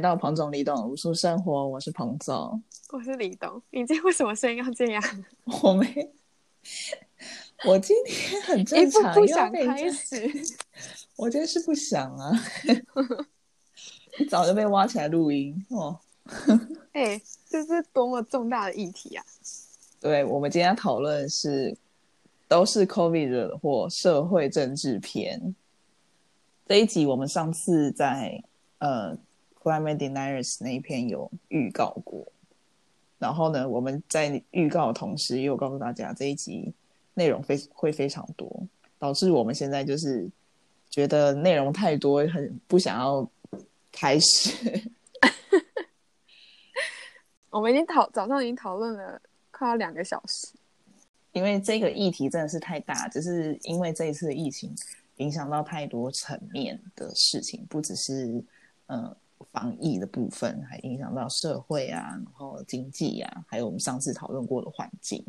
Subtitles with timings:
[0.00, 3.60] 到彭总李董无数生活，我是彭总，我是李董。
[3.70, 5.02] 你今天为什么声音要这样？
[5.62, 6.12] 我没，
[7.64, 10.30] 我今天很正常，不想开始。
[11.16, 12.30] 我今天是不想啊，
[14.18, 15.98] 你早就被挖起来录音哦。
[16.92, 19.24] 哎，这是多么重大的议题啊！
[20.00, 21.76] 对，我们今天讨论是
[22.48, 25.54] 都是 COVID 惹的祸，社会政治篇。
[26.66, 28.42] 这一集我们上次在
[28.78, 29.16] 呃。
[29.66, 32.24] Climate Deniers 那一篇有预告过，
[33.18, 36.72] 然后呢，我们在预告的同时，也有告诉大家这一集
[37.14, 38.62] 内容非会非常多，
[38.96, 40.30] 导致我们现在就是
[40.88, 43.28] 觉得内容太多，很不想要
[43.90, 44.88] 开始。
[47.50, 50.54] 我们已经讨早上已经讨论了快要两个小时，
[51.32, 54.72] 因为这个议题真的是太大，只是因为这一次的疫情
[55.16, 58.40] 影响到太多层面的事情，不只是
[58.86, 59.12] 嗯。
[59.56, 65.24] 防疫的部分还影响到社会啊，然后经济啊，还有我们上次讨论过的环境，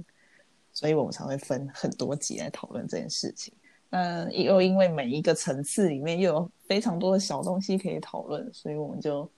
[0.73, 3.53] 所以我们才会分很多集来讨论这件事情。
[3.89, 9.31] 那又因为每一个层次里面又有非常多的小东西可以讨论，所以我们就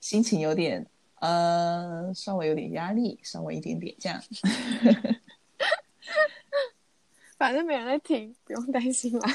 [0.00, 0.86] 心情有点
[1.16, 4.18] 呃，稍微有点压力，稍微一点点这样。
[7.36, 9.28] 反正没人在听，不用担心啦。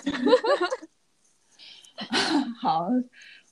[2.60, 2.90] 好。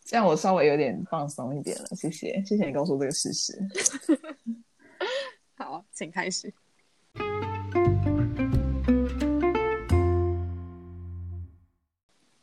[0.04, 3.58] 这样我稍微有点放松一点了，谢谢，谢谢你告诉我这个事实。
[5.56, 6.54] 好，请开始。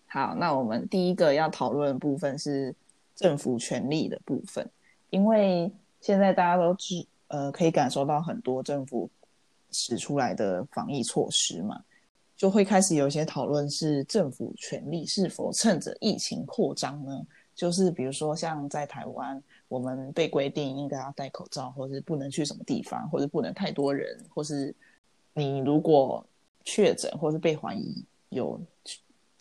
[0.07, 2.75] 好，那我们第一个要讨论的部分是
[3.15, 4.67] 政府权力的部分，
[5.11, 9.11] 因为现在大家都知，呃，可以感受到很多政府
[9.71, 11.85] 使出来的防疫措施嘛，
[12.35, 17.27] 就会开始有一些讨论是政府权力是否趁着疫情扩张呢？
[17.59, 24.73] 就是比如说，像在台湾，我们被规定应该要戴口罩，或是不能去什么地方，或者不能太多人，或是
[25.35, 26.25] 你如果
[26.65, 28.61] 确诊或是被怀疑有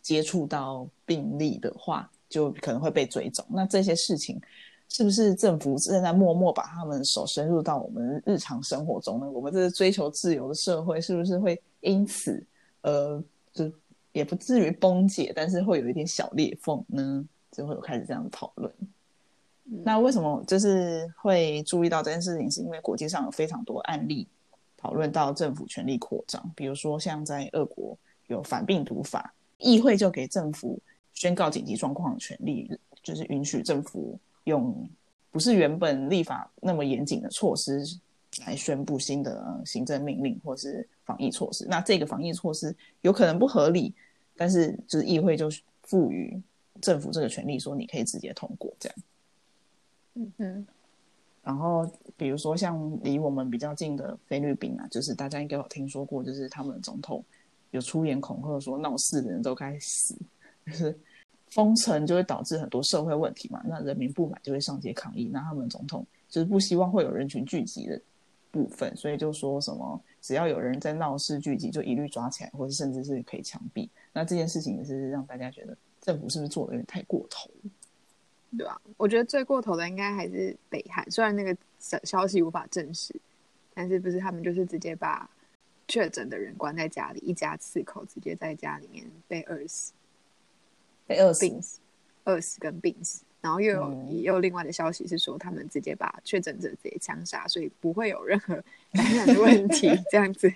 [0.02, 3.46] 接触到病例的话，就可能会被追踪。
[3.50, 4.42] 那这些事情
[4.90, 9.30] 是不是政府正在默默把他们手伸入到我们日常生活中呢？
[9.30, 12.44] 我们这是追求自由的社会，是不是会因此
[12.82, 13.24] 呃，
[13.54, 13.72] 就
[14.12, 17.24] 也不至于崩解，但是会有一点小裂缝呢？
[17.52, 18.72] 就会有开始这样的讨论。
[19.84, 22.50] 那为什么就是会注意到这件事情？
[22.50, 24.26] 是因为国际上有非常多案例
[24.78, 27.98] 讨论到政府权力扩张，比如说像在俄国
[28.28, 30.80] 有反病毒法，议会就给政府
[31.14, 32.72] 宣告紧急状况的权利，
[33.04, 34.90] 就是允许政府用
[35.32, 37.84] 不是原本立法那么严谨的措施
[38.46, 41.66] 来宣布新的行政命令或是防疫措施。
[41.68, 43.94] 那这个防疫措施有可能不合理，
[44.38, 45.50] 但是就是议会就
[45.84, 46.42] 赋予。
[46.82, 48.98] 政府这个权利说你可以直接通过这样，
[50.16, 50.68] 嗯嗯，
[51.44, 57.24] 然后比如说像离我们比较近的菲律宾啊，就是大家应该有听说过，就是他们的总统
[57.72, 60.16] 有出言恐吓说闹事的人都该死，
[60.66, 60.98] 就是
[61.52, 68.02] 封城就会导致很多社会问题嘛，那人民不满就会上街抗议，那他们总统就是不希望会有人群聚集的
[68.52, 73.88] 部分，所以就说什么只要有人在闹事聚集，就一律抓起来，或者甚至是可以枪毙。
[74.12, 75.78] 那这件事情也是让大家觉得。
[76.08, 77.52] 政府是不是做的有点太过头？
[78.58, 81.06] 对啊，我觉得最过头的应该还是北韩。
[81.12, 83.14] 虽然那个消消息无法证实，
[83.74, 85.30] 但是不是他们就是直接把
[85.86, 89.92] 确诊的人关在家里，一家四口直接在家里面被饿死，
[91.06, 91.46] 被饿死，
[92.24, 93.24] 饿死跟病死。
[93.42, 98.56] 然后又有也有另外的消息是说，他们直接把确诊者直接枪杀，所以不会有任何
[98.94, 99.90] 感染的问题。
[100.10, 100.50] 这样子，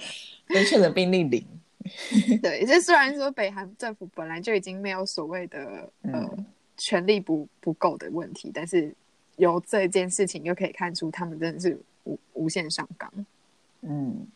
[0.47, 1.45] 跟确诊病例零。
[2.41, 6.29] 对，这虽然说北韩政府本来就已经没有所谓的呃
[6.77, 8.93] 权力不不够的问题，但是
[9.37, 13.11] 由这件事情又可以看出他们真的是无无限上纲。
[13.81, 14.27] 嗯，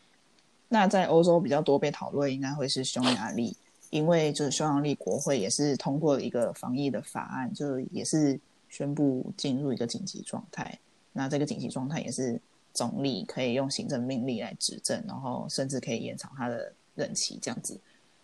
[0.68, 3.56] 那在欧洲比较多被讨论，应该会是匈牙利，
[3.90, 8.38] 因为就是匈牙利国会也是通过一个防疫的法案，就也是
[8.68, 10.78] 宣布进入一个紧急状态。
[11.12, 12.40] 那这个紧急状态也是
[12.72, 16.72] 总理可以用行政命令来执政，然后甚至可以延长他的。
[16.96, 17.78] 任期这样子，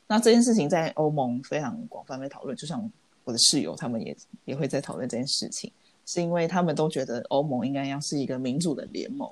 [0.08, 2.56] 那这件事情在欧盟非常广泛被讨论。
[2.56, 2.90] 就像
[3.22, 5.70] 我的室友他们也也会在讨论这件事情，
[6.06, 9.30] 是因为他们都觉得欧盟应该要是一个民主的联盟。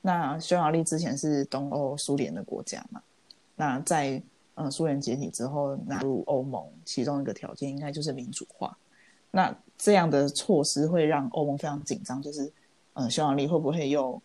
[0.00, 3.02] 那匈牙利之前是东欧苏联的国家嘛？
[3.56, 4.22] 那在
[4.54, 8.76] 嗯苏联解体之后纳入欧盟，其中一个条件应该就是民主化。
[9.30, 12.52] 那这样的措施会让欧盟非常紧张，就是
[12.94, 14.20] 嗯匈牙利会不会又？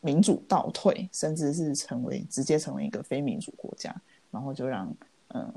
[0.00, 3.94] 民主倒退，甚至是成为直接成为一个非民主国家，
[4.30, 4.94] 然后就让
[5.28, 5.52] 嗯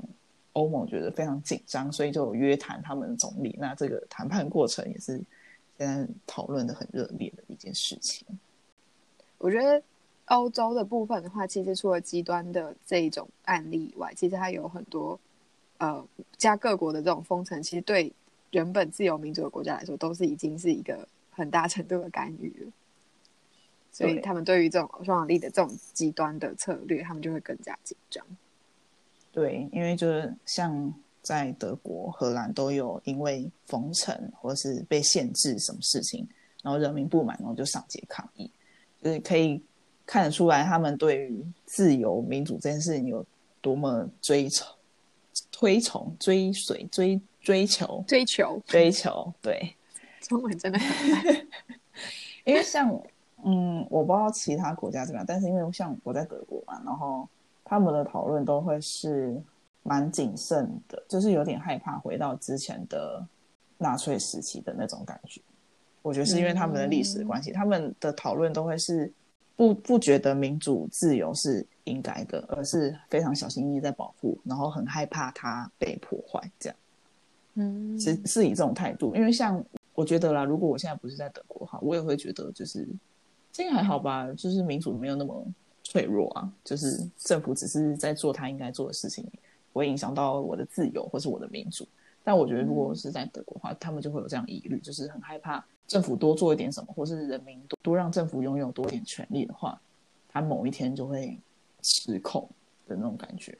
[0.54, 3.54] 欧盟觉得非常紧张，所以就约谈他们总理。
[3.58, 5.22] 那这个谈判过程也是
[5.78, 8.26] 现在讨论的很热烈的一件事情。
[9.38, 9.80] 我觉得
[10.26, 15.18] 欧洲的部分的话，其实除了极端的这一种案例以外，其实它有很多
[15.78, 16.04] 呃
[16.36, 18.12] 加各国的这种封城，其实对
[18.50, 22.72] 原本自由民主的国家来说，都是已经是一个很大程度的干预了。
[23.92, 28.24] 所以他们对于这种匈牙利的这种极端的策略，他们就会更加紧张。
[29.32, 30.92] 对，因为就是像
[31.22, 36.26] 在德国、荷兰都有因为封城或是被限制什么事情，
[36.62, 38.50] 然后人民不满，然后就上街抗议，
[39.02, 39.62] 就是可以
[40.06, 43.24] 看得出来他们对于自由民主这件事情有
[43.60, 44.66] 多么追崇、
[45.52, 49.32] 推崇、追随、追追求、追求追求。
[49.40, 49.76] 对，
[50.22, 50.78] 中文真的。
[52.44, 52.90] 因为像
[53.44, 57.28] 嗯，我不知道其他国家怎么样，但是因为像我在德国嘛，然后
[57.64, 59.40] 他们的讨论都会是
[59.82, 63.26] 蛮谨慎的，就是有点害怕回到之前的
[63.78, 65.40] 纳粹时期的那种感觉。
[66.02, 69.12] 我觉得是因为他们的历史的关系，他们的讨论都会是
[69.56, 76.76] 不不觉得民主自由是应该的，而是非常小心翼翼在保护，然后很害怕它被破坏，这样。
[77.54, 79.62] 嗯，是是以这种态度，因为像
[79.94, 82.88] 我觉得啦，如果我现在不是在德国哈，我也会觉得就是
[83.52, 85.44] 这个还好吧，就是民主没有那么
[85.82, 89.24] 脆弱啊，就是政府只是在做他应该做的事情，
[89.72, 91.86] 不会影响到我的自由或是我的民主。
[92.22, 99.80] 但我觉得如果是在德国的话，他们就会有这样疑虑，就是很害怕政府多做一点什么，或是人民多多让政府拥有多一点权利的话，
[100.28, 101.36] 他某一天就会
[101.82, 102.48] 失控
[102.86, 103.56] 的那种感觉。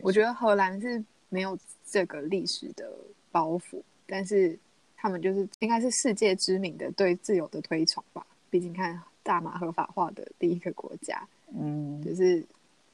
[0.00, 1.56] 我觉得荷兰是没有
[1.86, 2.90] 这个历史的
[3.30, 4.58] 包袱，但是
[4.96, 8.26] 他们就是应该是世界知名的对自由的推崇吧。
[8.48, 9.00] 毕竟看
[9.30, 11.24] 大麻合法化的第一个国家，
[11.56, 12.44] 嗯，就是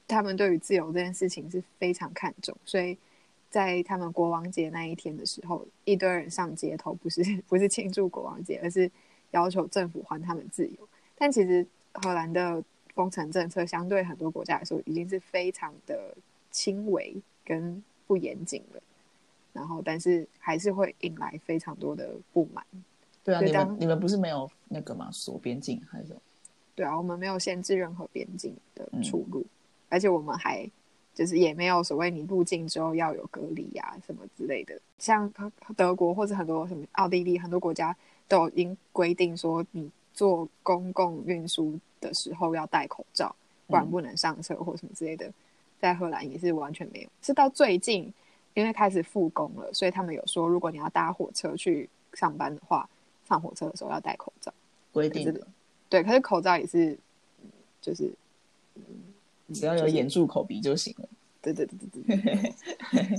[0.07, 2.95] 他们对于自由这件事情是非常看重，所以
[3.49, 8.91] 在他们国王节那一天的时候，一堆人上街头，不是不是庆祝国王节，而是
[9.31, 10.77] 要求政府还他们自由。
[11.17, 12.63] 但其实荷兰的
[12.93, 16.15] 封城政策相对很多国家来说，已经是非常的
[16.51, 18.83] 轻微跟不严谨了。
[19.53, 22.63] 然后，但是还是会引来非常多的不满。
[23.23, 25.09] 对啊，你们你们不是没有那个吗？
[25.11, 26.21] 锁边境还是什么？
[26.77, 29.43] 对啊，我们没有限制任何边境的嗯出入，
[29.89, 30.69] 而且我们还
[31.15, 34.79] 就是也没有所谓你入境之后要有隔离啊什么之类的。
[34.99, 35.33] 像
[35.75, 37.97] 德国或者很多什么奥地利很多国家
[38.27, 43.35] 都已经规定说，你坐公共运输的时候要戴口罩，
[43.65, 45.33] 不然嗯不能上车或什么之类的。
[45.79, 48.13] 在荷兰也是完全没有，是到最近
[48.53, 52.87] 因为开始复工了，所以他们有说，如果你要搭火车去上班的话，
[53.27, 54.53] 上火车的时候要戴口罩。
[54.91, 55.47] 规定的，
[55.89, 56.91] 对，可是口罩也是，
[57.43, 57.49] 嗯
[57.81, 58.13] 就是，
[59.53, 61.07] 只要有掩、住、口、鼻就行了。
[61.41, 63.17] 对对对对对对，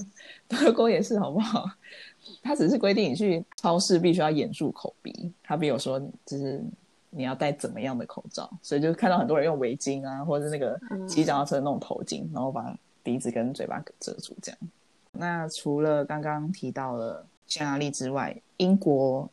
[0.49, 1.65] 德国也是，好不好？
[2.43, 6.63] 他只是规定你去超市必须要掩住口鼻，他没有说就是
[7.09, 14.59] 你要戴怎么样的口罩，所以就看到很多人用围巾啊，或者是那个嗯骑脚踏车的那种头巾，然后把鼻子跟嘴巴给遮住这样。
[15.13, 19.31] 那除了刚刚提到了匈牙利之外，英国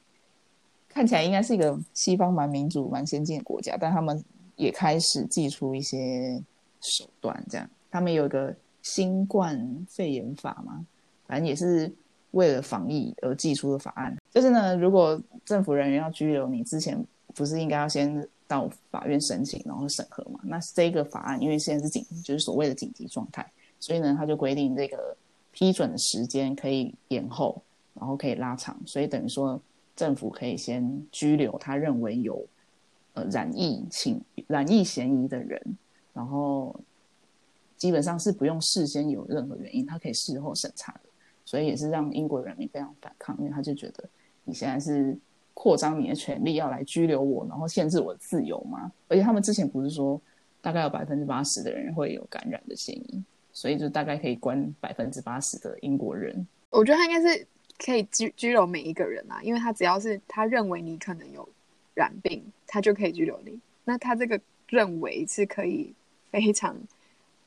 [0.95, 4.23] 看起来应该是一个西方蛮民主、蛮先进的国家，但他们
[4.55, 6.41] 也开始祭出一些
[6.79, 10.85] 手段，这样他们有一个新冠肺炎法嘛，
[11.27, 11.91] 反正也是
[12.31, 14.15] 为了防疫而寄出的法案。
[14.31, 16.97] 就是呢，如果政府人员要拘留你之前，
[17.33, 20.39] 不是应该要先到法院申请，然后审核嘛？
[20.43, 23.45] 那这个法案因为现在是紧，就是所谓的紧急状态，
[23.81, 25.13] 所以呢，他就规定这个
[25.51, 27.61] 批准的时间可以延后，
[27.93, 29.59] 然后可以拉长，所以等于说
[29.95, 32.45] 政府可以先拘留他认为有
[33.13, 35.77] 呃染疫情染疫嫌疑的人，
[36.13, 36.79] 然后
[37.77, 41.09] 基本上是不用事先有任何原因，他可以事后审查的，
[41.45, 44.03] 所以也是让英国人民非常反抗，因为他就觉得
[44.43, 45.17] 你现在是
[45.53, 48.91] 扩张你的权利，要来拘留我，然后限制我自由吗？
[49.07, 50.21] 而且他们之前不是说
[50.61, 53.23] 大概有百分之八十的人会有感染的嫌疑，
[53.53, 56.45] 所以就大概可以关百分之八十的英国人。
[56.69, 61.47] 我觉得他应该是可以拘拘留每一个人啊，因为他只要是他认为你可能有
[61.93, 63.59] 染病，他就可以拘留你。
[63.83, 64.39] 那他这个
[64.69, 65.93] 认为是可以
[66.31, 66.75] 非常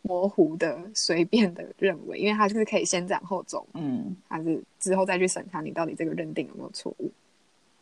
[0.03, 7.11] 模糊的、随便的认为，因为他就是可以先斩后奏，嗯，还是之后再去审查你到底这个认定有没有错误，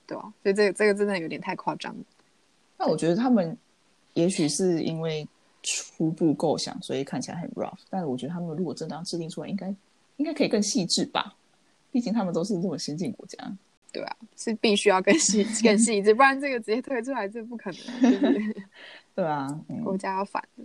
[0.07, 1.95] 对吧、所以这个这个真的有点太夸张。
[2.79, 3.57] 那我觉得他们
[4.15, 5.27] 也许是因为
[5.63, 9.75] 初步构想，所以看起来很 rough，但是我觉得他们如果真的要制定出来，应该
[10.17, 11.35] 应该可以更细致吧？
[11.97, 13.39] 毕竟他们都是这么先进国家。
[13.91, 18.55] 对啊，是必须要更细更细致， 不然这个直接推出来，这不可能，就是
[19.17, 20.65] 对啊，嗯，国家要反的。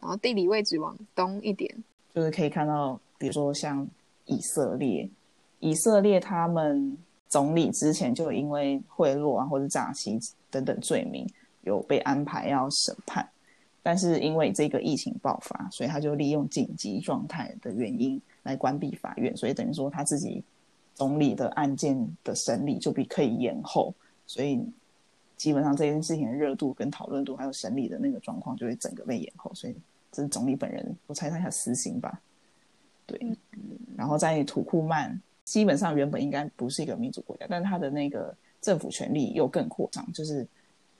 [0.00, 1.70] 然后地理位置往东一点，
[2.14, 3.86] 就是可以看到，比如说像
[4.24, 5.06] 以色列，
[5.58, 6.96] 以色列他们
[7.28, 10.18] 总理之前就因为贿赂啊或者诈欺
[10.50, 11.28] 等等罪名
[11.64, 13.28] 有被安排要审判，
[13.82, 20.42] 但是因为这个疫情爆发，所以他就利用紧急状态的原因来关闭法院，所以等于说他自己
[20.94, 23.94] 总理的案件的审理就比可以延后，
[24.26, 24.64] 所以
[25.36, 29.74] 基本上这件事情的热度跟讨论度还有审理的那个状况就会整个被延后，所以
[30.12, 32.20] 这是总理本人，我猜他想私心吧。
[33.06, 33.18] 对，
[33.96, 40.46] 然后在土库曼，基本上原本应该不是一个民主国家，但是他的那个政府权力又更扩张，就是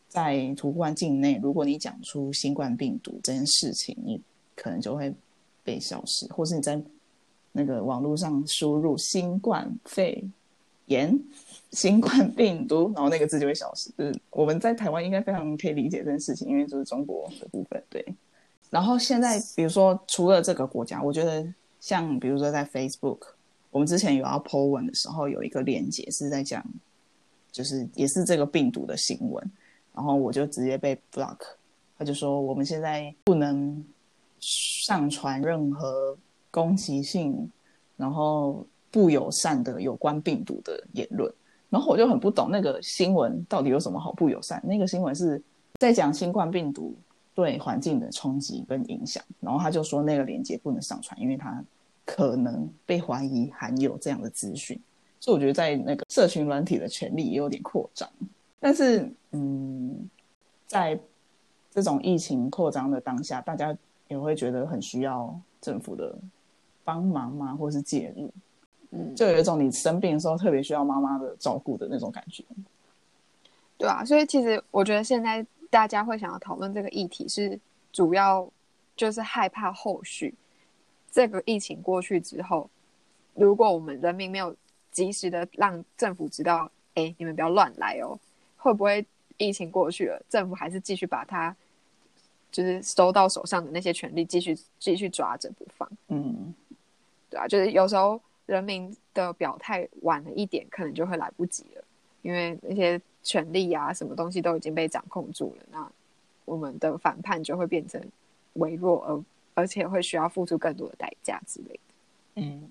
[0.09, 4.21] 在土库曼境内，如果你讲出新冠病毒这件事情，你
[4.57, 5.15] 可能就会
[5.63, 6.83] 被消失，或是你在
[7.53, 10.25] 那个网络上输入新冠肺
[10.87, 11.17] 炎、
[11.71, 13.91] 新冠病毒，然后那个字就会消失。
[13.97, 17.83] 就是我们在台湾应该非常可以理解这件事情，因为就是中国的部分。
[17.89, 18.05] 对，
[18.71, 21.47] 然后现在比如说除了这个国家，我觉得。
[21.83, 23.19] 像比如说在 Facebook，
[23.73, 26.65] 我们之前有要 po 文的时候，有一个链接是在讲，
[27.51, 29.45] 就是也是这个病毒的新闻，
[29.93, 31.39] 然后我就直接被 block，
[31.99, 33.85] 他就说我们现在不能
[34.39, 36.17] 上传任何
[36.53, 37.51] 攻击性，
[37.97, 41.29] 然后不友善的有关病毒的言论，
[41.69, 44.63] 然后我就很不懂那个新闻到底有什么好不友善？
[44.65, 45.43] 那个新闻是
[45.81, 46.95] 在讲新冠病毒。
[47.35, 51.65] 对环境的冲击跟影响，然后他就说那个链接不能上传，因为他
[52.05, 54.79] 可能被怀疑含有这样的资讯。
[55.19, 58.07] 所以我觉得在那个社群软体的权利也有点扩张。
[58.61, 60.07] 但是，嗯，
[60.67, 61.01] 在
[61.71, 63.75] 这种疫情扩张的当下，大家
[64.09, 66.15] 也会觉得很需要政府的
[66.85, 68.33] 帮忙吗，或是介入。
[68.91, 72.45] 嗯，就有一种你生病的时候特别需要妈妈的照顾的那种感觉。
[73.79, 75.47] 对啊，所以其实我觉得现在。
[75.73, 77.59] 大家会想要讨论这个议题，是
[77.91, 78.47] 主要
[78.95, 80.35] 就是害怕后续
[81.11, 82.69] 这个疫情过去之后，
[83.33, 84.55] 如果我们人民没有
[84.91, 88.21] 及时的让政府知道，哎，你们不要乱来哦，
[88.59, 89.03] 会不会
[89.39, 91.57] 疫情过去了，政府还是继续把它
[92.51, 95.89] 就是收到手上的那些权利继续继续抓着不放？
[96.09, 96.53] 嗯，
[97.33, 101.83] 对啊，就是有时候人民的表态晚了一点，可能就会来不及了，
[102.23, 103.01] 因为那些。
[103.25, 105.93] 权力啊，什么东西都已经被掌控住了，那
[106.45, 108.03] 我们的反叛就会变成
[108.55, 109.25] 微弱，而
[109.55, 111.81] 而且会需要付出更多的代价之类的。
[112.35, 112.69] 嗯，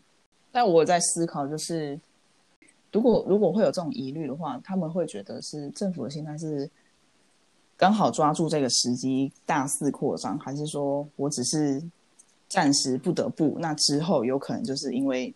[0.52, 1.98] 但我在思考，就是
[2.92, 6.70] 如果如果会有这种疑虑的话，他们会觉得是政府的心态是
[7.78, 11.82] 刚好抓住这个时机大肆扩张，还是说我只是
[12.52, 15.34] 暂时不得不，那之后有可能就是因为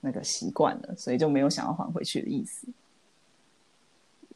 [0.00, 2.66] 那个习惯了，所以就没有想要还回去的意思。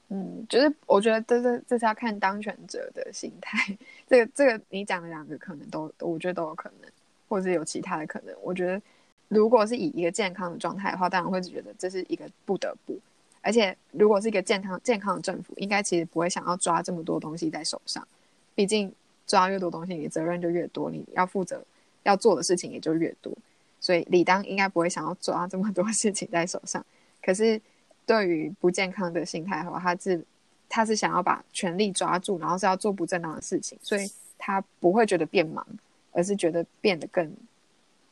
[0.07, 3.77] 嗯，就是我觉得这是这是要看当权者的心态。
[4.07, 6.89] 这个这个你讲的两个可能都，我觉得都有可能，
[7.29, 8.33] 或者有其他的可能。
[8.41, 8.81] 我觉得
[9.27, 12.97] 如果是以一个健康的状态的话，当然会觉得这是一个不得不。
[13.41, 18.07] 而且如果是一个健康健康的政府，应该其实不会想要抓这么多东西在手上。
[18.55, 18.93] 毕竟
[19.27, 21.65] 抓越多东西，你责任就越多，你要负责
[22.03, 23.33] 要做的事情也就越多。
[23.81, 26.85] 所以理当应该不会想要抓这么多事情在手上。
[27.23, 27.61] 可是。
[28.07, 30.25] 对于不健康的心态的话，他是
[30.69, 35.65] 他是想要把权力抓住，然后是要做不正当的事情，所以他不会觉得变忙，
[36.11, 37.33] 而是觉得变得更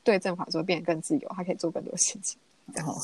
[0.05, 2.39] 对政府来说变得更自由，他可以做更多事情。
[2.81, 2.97] 好，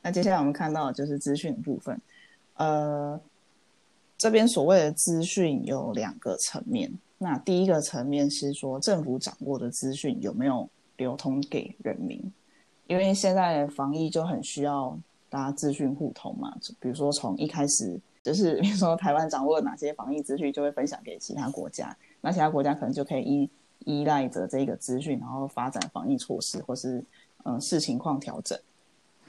[0.00, 2.00] 那接下来我们看到的就是资讯部分，
[2.54, 3.20] 呃，
[4.22, 6.88] 这边所谓的资讯有两个层面。
[7.18, 12.32] 那第一个层面是说，政府掌握的资讯有没有流通给人民？
[12.86, 14.96] 因为现在防疫就很需要
[15.28, 16.56] 大家资讯互通嘛。
[16.78, 23.50] 比如说从一开始，就是比如说台湾掌握了哪些防疫资讯，就会分享给其他国家，那其他国家可能就可以依
[23.86, 27.04] 依赖着这个资讯，然后发展防疫措施，或是
[27.44, 28.56] 嗯视情况调整。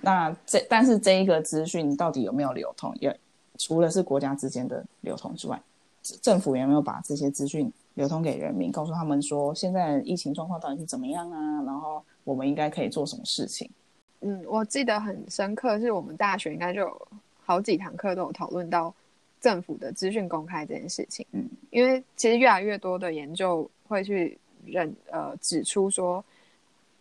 [0.02, 2.96] 那这但是这一个资讯到底有没有流通？
[3.58, 5.62] 除了是国家之间的流通之外，
[6.22, 7.72] 政府有没有把这些资讯？
[7.96, 11.62] 流通给人民，告诉他们说现在疫情状况到底是怎么样啊？
[11.62, 13.70] 然后我们应该可以做什么事情？
[14.22, 17.08] 嗯，我记得很深刻，是我们大学应该就有
[17.44, 18.92] 好几堂课都有讨论到
[19.40, 21.24] 政府的资讯公开这件事情。
[21.34, 26.26] 嗯，因为其实越来越多的研究会去认呃指出说，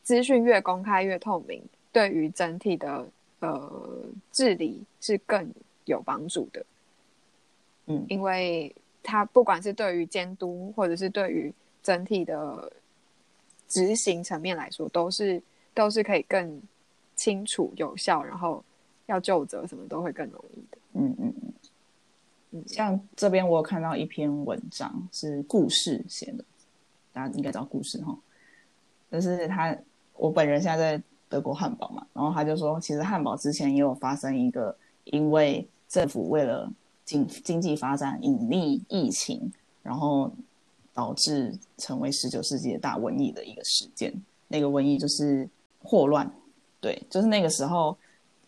[0.02, 3.08] 资讯越公开越透明，对于整体的
[3.40, 5.50] 呃治理是更
[5.84, 6.64] 有帮助的。
[7.86, 8.74] 嗯，因为。
[9.04, 12.72] 它不管是对于监督，或者是对于整体的
[13.66, 15.42] 执行层面来说，都是
[15.74, 16.62] 都是可以更
[17.16, 18.62] 清楚、有效，然后
[19.06, 20.78] 要就责什么都会更容易的。
[20.92, 21.52] 嗯嗯嗯
[22.52, 22.62] 嗯。
[22.64, 26.44] 像这边我有看到一篇文章，是故事写的，
[27.12, 28.16] 大家应该知道故事哈。
[29.10, 29.76] 就是他，
[30.14, 36.68] 我本人现在在德国汉堡嘛，然后他就说，其实汉堡之前也有发生一个，因为政府为了
[37.04, 40.32] 经经济发展隐匿疫情，然后
[40.94, 44.10] 导致成为十九世纪的大瘟疫的一个事件。
[44.48, 45.46] 那个瘟疫就是
[45.84, 46.28] 霍乱，
[46.80, 47.94] 对，就是那个时候，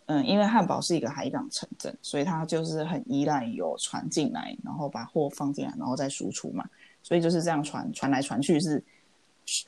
[0.07, 6.65] 嗯，因为汉堡是一个海港城镇，所以它就是很依赖有船进来，然后把货放进来，然后再输出嘛，
[7.03, 8.83] 所以就是这样传传来传去是。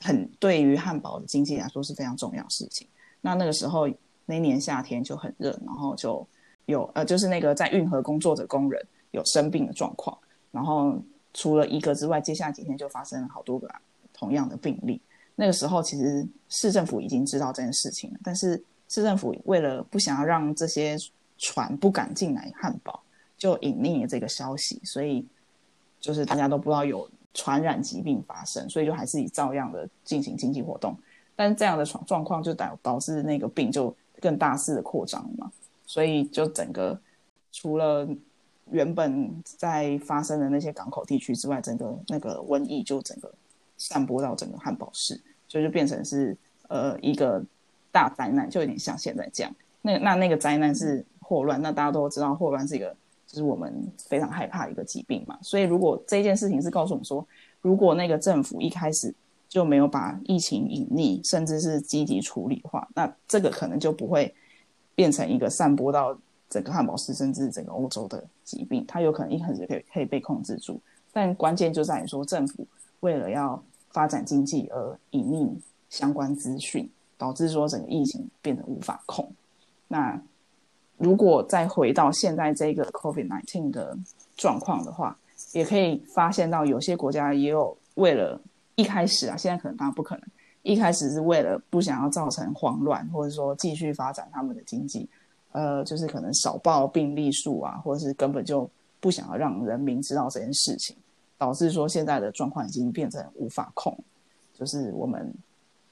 [0.01, 2.87] 很对于汉堡的经济来说是非常重要事情。
[3.21, 3.87] 那那个时候
[4.25, 6.27] 那年夏天就很热，然后就
[6.67, 10.17] 有呃，就是那个在运河工作的工人有生病的状况。
[10.51, 10.97] 然后
[11.33, 13.67] 除了一个之外，接下来几天就发生了好多个
[14.13, 15.01] 同样的病例。
[15.35, 20.95] 那个时候其实市政府已经知道这件事情了，但是市政府为了不想要让这些
[21.37, 23.01] 船不敢进来汉堡，
[23.35, 25.25] 就隐匿了这个消息，所以
[25.99, 27.09] 就是大家都不知道有。
[27.33, 30.97] 传染疾病发生，所以就还是以照样的进行经济活动，
[31.35, 35.51] 但是这样的状状况就导导致那个病就更大肆的扩张嘛，
[35.87, 36.99] 所以就整个
[37.51, 38.07] 除了
[38.69, 43.33] 原本在发生的那些港口地区之外，整个那个瘟疫就整个
[43.77, 47.43] 散播到整个汉堡市，所以就变成是呃一个
[47.91, 49.51] 大灾难，就有点像现在这样。
[49.81, 52.95] 那那那个灾难是霍乱，那大家都知道霍乱是一个。
[53.29, 57.27] 就是我们非常害怕一个疾病嘛，所以如果这件事情是告诉我们说，
[57.61, 59.13] 如果那个政府一开始
[59.49, 64.33] 就没有把疫情隐匿，甚至是积极处理的话，那这个可能就不会
[64.97, 66.17] 变成一个散播到
[66.49, 70.81] 整个汉堡市，甚至整个欧洲的疾病，它有可能一开始可以可以被控制住。
[71.13, 72.65] 但关键就在于说，政府
[73.01, 75.53] 为了要发展经济而隐匿
[75.91, 79.31] 相关资讯，导致说整个疫情变得无法控。
[79.87, 80.19] 那
[80.97, 83.95] 如果再回到现在这个 COVID-19 的
[84.35, 85.15] 状况的话，
[85.53, 88.41] 也可以发现到有些国家也有为了
[88.73, 90.23] 一开始啊，现在可能当然不可能，
[90.67, 95.07] 一开始是为了不想要造成慌乱，或者说继续发展他们的经济，
[95.53, 100.95] 呃，就是可能少报病例数啊，或者是根本就不想要让人民知道这件事情，
[101.37, 103.97] 导致说现在的状况已经变成无法控，
[104.53, 105.33] 就是我们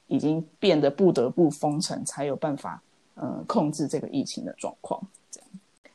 [0.08, 2.82] 已经变得不得不封城才有办法。
[3.18, 5.50] 呃，控制这个疫情的状况，这样。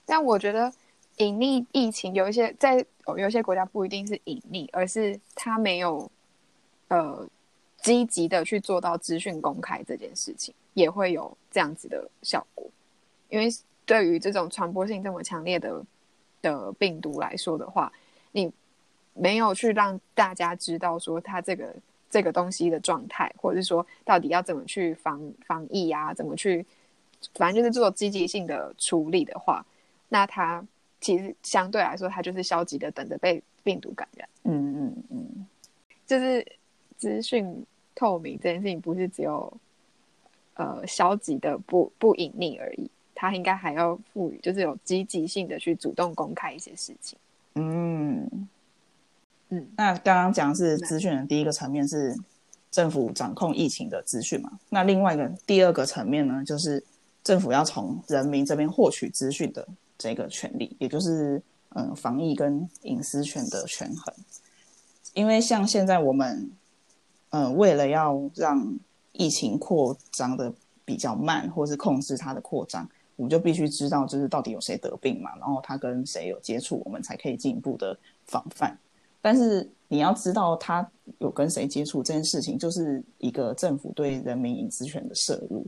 [0.07, 0.73] 但我觉得
[1.19, 6.11] 隐匿疫情有一些在有一些国家不一定是隐匿，而是他没有
[6.89, 7.29] 呃
[7.83, 12.71] 积极的去做到资讯公开这件事情，也会有这样子的效果。
[13.29, 13.49] 因为
[13.85, 15.85] 对于这种传播性这么强烈的
[16.43, 17.93] 的病毒来说的话，
[18.33, 18.53] 你
[19.15, 21.75] 没有去让大家知道说它这个
[22.09, 26.65] 这个东西的状态，或者是说到底要怎么去防防疫啊，怎么去。
[27.35, 29.63] 反正就是做积极性的处理的话，
[30.09, 30.67] 那它
[31.03, 34.27] 其实相对来说，它就是消极的，等着被病毒感染。
[34.45, 35.47] 嗯嗯嗯，
[36.07, 36.47] 就是
[36.97, 37.63] 资讯
[38.01, 39.53] 透明这件事情，不是只有
[40.55, 47.19] 呃消极的不不隐匿而已，它应该还要赋予，就是有积极性的去主动公开一些事情。
[47.57, 48.49] 嗯
[49.51, 52.17] 嗯，那刚刚讲是资讯的第一个层面是
[52.71, 54.59] 政府掌控疫情的资讯嘛？
[54.71, 56.83] 那另外一个第二个层面呢，就是。
[57.23, 61.41] 政府要从人民这边获取资讯的这个权利，也就是
[61.75, 64.13] 嗯防疫跟隐私权的权衡。
[65.13, 66.51] 因为像现在我们
[67.31, 68.79] 嗯为了要让
[69.13, 70.53] 疫情扩张的
[70.85, 78.77] 比较慢，或是控制它的扩张，我们就必须知道就是到底有谁得病嘛，然后他跟谁有接触，我们才可以进一步的防范。
[79.23, 80.89] 但是你要知道他
[81.19, 85.67] 有跟谁接触这件事情，就是一个政府对人民隐私权的摄入。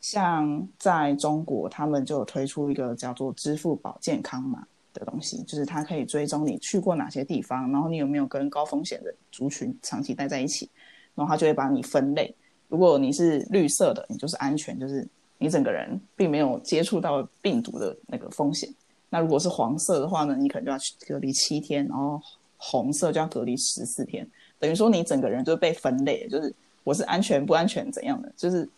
[0.00, 10.68] 像在中国，他们就推出一个叫做“支付宝健康码”的东西，就是它可以追踪你去过哪些地方，然后你有没有跟高风险的族群长期待在一起，
[11.14, 12.34] 然后它就会把你分类。
[12.68, 15.06] 如果你是绿色的，你就是安全，就是
[15.38, 18.68] 你整个人并没有接触到病毒的那个风险。
[19.08, 22.20] 那如果是黄色的话呢，你可能就要去隔离七天，然后
[22.56, 24.26] 红色就要隔离十四天，
[24.58, 28.68] 等于说你整个人就被分类，就是我是安全不安全怎样的，就是。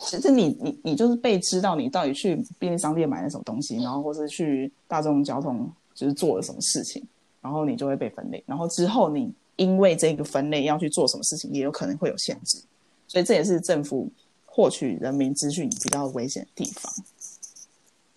[0.00, 7.02] 其实你你你就是被知道你到底去便利商店买了什么东西，然后或是去大众交通就是做了什么事情，
[7.40, 12.62] 然后你就会被分类，然后之后你因为这个分类要去做什么事情，也有可能会有限制，
[13.08, 14.08] 所以这也是政府
[14.46, 16.92] 获取人民资讯比较危险的地方。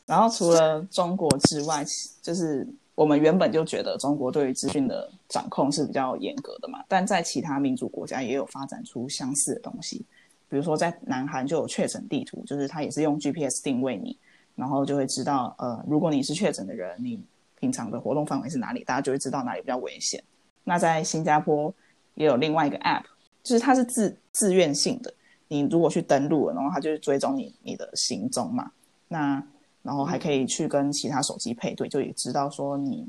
[0.05, 1.83] 然后除了中国之外，
[2.21, 10.05] 就是我们原本就觉得中国对于资讯的掌控是比较严格的嘛，但在其他民主国家也有发展出相似的东西。
[10.55, 14.17] 比如说，在南韩就有确诊地图，就是它也是用 GPS 定位你，
[14.55, 17.21] 然后就会知道，呃，如果你是确诊的人，你
[17.59, 20.23] 平常的活动范围是哪里，大家就会知道哪里比较危险。
[20.63, 21.73] 那在新加坡
[22.13, 23.03] 也有另外一个 App，
[23.43, 25.13] 就是它是自自愿性的。
[25.49, 28.71] 你如果去登录了，然后它就是追踪你你的行踪嘛，
[29.09, 29.45] 那
[29.83, 33.05] 然后还可以去跟其他手机配对，就也知道说你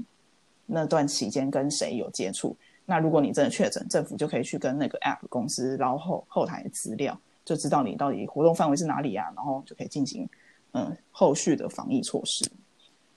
[0.67, 2.57] 那段期间跟谁有接触。
[2.85, 10.29] 那如果你真的确诊，政府就可以去跟那个 App 公司捞后后台资料，就知道你到底活动范围是哪里啊，然后就可以进行
[10.73, 12.45] 嗯后续的防疫措施。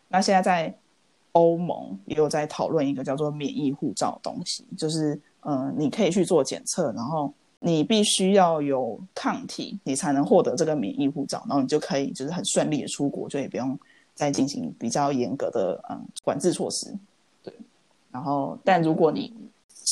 [0.08, 0.74] 那现在在
[1.34, 13.78] 欧盟也有在讨论一个叫做免疫护照的东西，就是嗯你可以去做检测，然后你必须要有抗体，你才能获得这个免疫护照，然后你就可以就是很顺利的出国，就也不用
[14.14, 16.96] 再进行比较严格的嗯管制措施。
[17.44, 17.54] 对，
[18.12, 19.34] 然后但如果你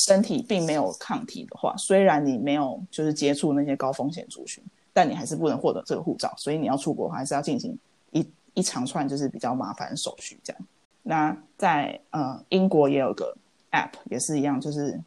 [0.06, 6.32] 身体并没有抗体的话，虽然你没有就是接触那些高风险族群，但你还是不能获得这个护照。
[6.36, 7.76] 所以你要出国，还是要进行
[8.12, 10.38] 一一长串就是比较麻烦的手续。
[10.44, 10.62] 这样，
[11.02, 13.36] 那在呃英国也有个
[13.72, 15.00] App 也是一样，就是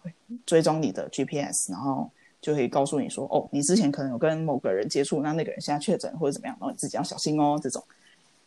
[0.45, 2.09] 追踪你的 GPS，然后
[2.41, 7.57] 就可以告诉你说，哦，你之前可能有跟某个人接触，那那个人现在确诊或者怎么样，然后你自己要小心哦。
[7.63, 7.81] 这种，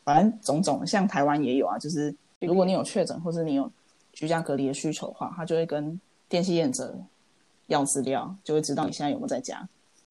[0.05, 3.71] 反正种种，像台湾也有啊，就是如果你有确诊或者你有
[4.13, 5.99] 居家隔离的需求的话，他就会跟
[6.35, 6.99] 电信验者
[7.69, 9.69] 要资料，就会知道你现在有没有在家。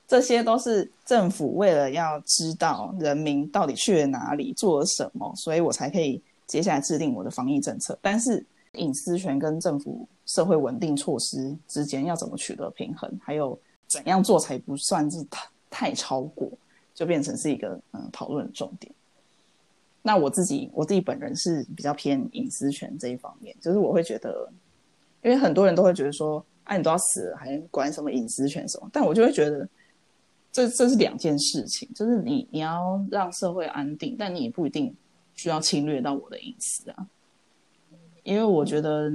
[0.07, 7.99] 这些都是政府为了要知道人民到底去了哪里、做了什么，所以我才可以接下来制定我的防疫政策。
[8.01, 8.41] 但是
[8.75, 16.49] 隐私权跟政府社会稳定措施之间要怎么取得平衡，还有怎样做才不算是太太超过，
[16.95, 18.89] 就变成是一个嗯讨论的重点。
[20.01, 24.49] 那我自己我自己本人是比较偏隐私权这一方面，就是我会觉得。
[25.23, 28.89] 因为很多人都会觉得说，哎，你都要死了，还管什么隐私权什么？
[28.91, 29.67] 但我就会觉得，
[30.51, 34.93] 这这是两件事情，就是你你要让社会安定，但你也不一定
[35.33, 37.07] 需要侵略到我的隐私啊。
[38.23, 39.11] 因为我觉得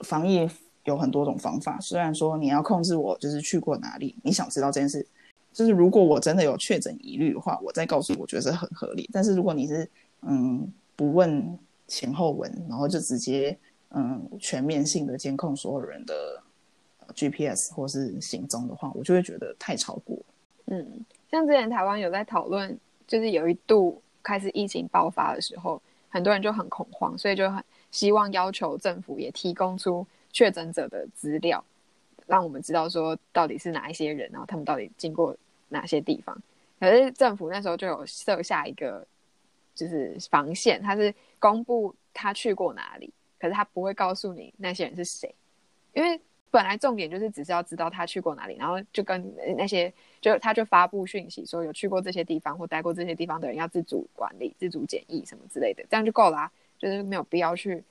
[0.00, 0.46] 防疫
[0.84, 5.06] 有很多种方法，虽然说你要控制我就是去过哪里，你想知道这件事，
[5.54, 9.08] 就是如果我真的有确诊疑虑的话，我再告诉，我觉得是很合理。
[9.10, 9.88] 但是如果你是
[10.20, 13.58] 嗯不问前后文，然后就直接。
[13.90, 16.42] 嗯，全面性的监控所有人的
[17.14, 20.18] GPS 或是行踪的话，我就会觉得太超过。
[20.66, 31.64] 嗯，像之前台湾有在讨论，就是有一度开始疫情爆发的时候，很多人就很恐慌，所以就很希望要求政府也提供出确诊者的资料，
[32.26, 35.34] 让我们知道说到底是哪一些人，然后他们到底经过
[35.68, 36.36] 哪些地方。
[36.80, 39.06] 可是政府那时候就有设下一个
[39.74, 43.10] 就是防线，他是公布他去过哪里。
[43.38, 45.34] 可是他不会告诉你那些人是谁，
[45.92, 46.20] 因为
[46.50, 57.84] 本来重点就是只是要知道他去过哪里，然后就跟那些就他就发布讯息说有去过这些地方或待过这些地方的人要自主管理、自主检疫什么之类的，这样就够了，就是没有必要去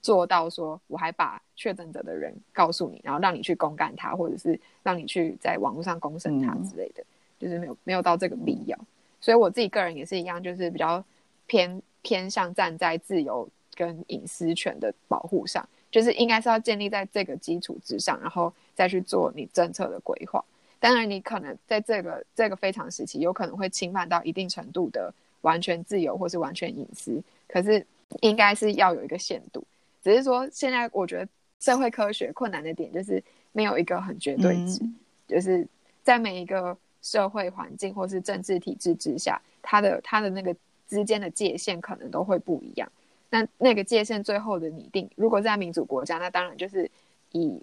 [0.00, 7.04] 做到说我还把确诊者的人告诉你，然后让你去公干他，或者是让你去在网络上公审他之类的，
[7.38, 8.78] 就是没有没有到这个必要。
[9.20, 11.04] 所以我自己个人也是一样，就是比较
[11.46, 13.46] 偏偏向站在自由。
[13.80, 20.44] 跟隐私权的保护上，就是应该是要建立在这个基础之上，然后再去做你政策的规划。
[20.78, 27.86] 当然，你可能在这个这个非常时期，有可能会侵犯到一定程度的完全自由或是完全隐私，可是
[28.20, 29.64] 应该是要有一个限度。
[30.04, 31.26] 只是说，现在我觉得
[31.58, 34.82] 社会科学困难的点就是没有一个很绝对值，
[35.26, 35.66] 就是
[36.02, 40.54] 在每一个社会环境或是政治体制之下，它的它的那个
[40.86, 42.90] 之间的界限可能都会不一样。
[43.30, 46.90] 那那个界限最后的拟定，如果在民主国家，那当然就是
[47.32, 47.60] 以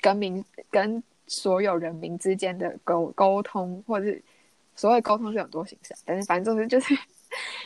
[0.00, 4.22] 跟民跟所有人民之间的沟沟通，或者是
[4.74, 6.98] 所谓沟通是很多形式，但是反正就是就 是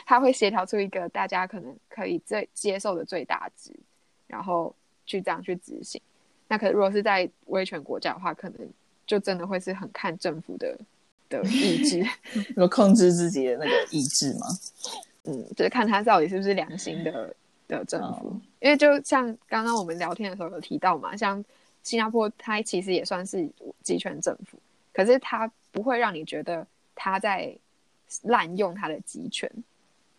[0.05, 3.71] 他会协调出一个大家可能可以最接受的最大值，
[4.27, 4.73] 然后
[5.05, 6.01] 去这样去执行。
[6.49, 8.69] 那可如果是在威权国家的话，可能
[9.05, 10.77] 就真的会是很看政府的
[11.29, 12.05] 的意志，
[12.55, 14.47] 有控制自己的那个意志吗？
[15.27, 17.35] 嗯，就是看他到底是不是良心的
[17.67, 21.43] 的政府，因为就像刚刚我们聊天的时候有提到嘛，像
[21.83, 23.47] 新加坡，它其实也算是
[23.83, 24.57] 集权政府，
[24.93, 27.53] 可是它不会让你觉得他在
[28.23, 29.51] 滥用他的集权，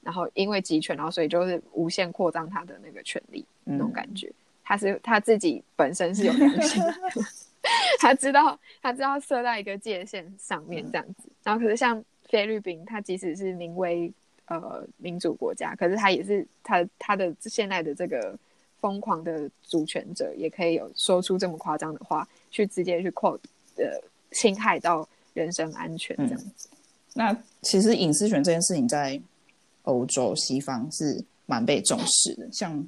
[0.02, 4.30] 然后因为集权，然后所以就是无限扩张他的那个权利那种感觉，
[4.62, 6.94] 他是他自己本身是有良心的，
[7.98, 14.12] 他知道他知道设在一个界限上面这样子，然后可是像菲律宾，它即使是名为
[14.48, 18.36] 呃，民主国家，可是他也是他他的现在的这个
[18.80, 23.40] 疯狂的主权者，也可以有说出这么夸张的话，去直接去 quote
[23.76, 23.84] 呃
[24.30, 26.68] 侵害到人身安全这样子。
[27.14, 29.20] 那其实隐私权这件事情在
[29.82, 32.86] 欧洲西方是蛮被重视的，像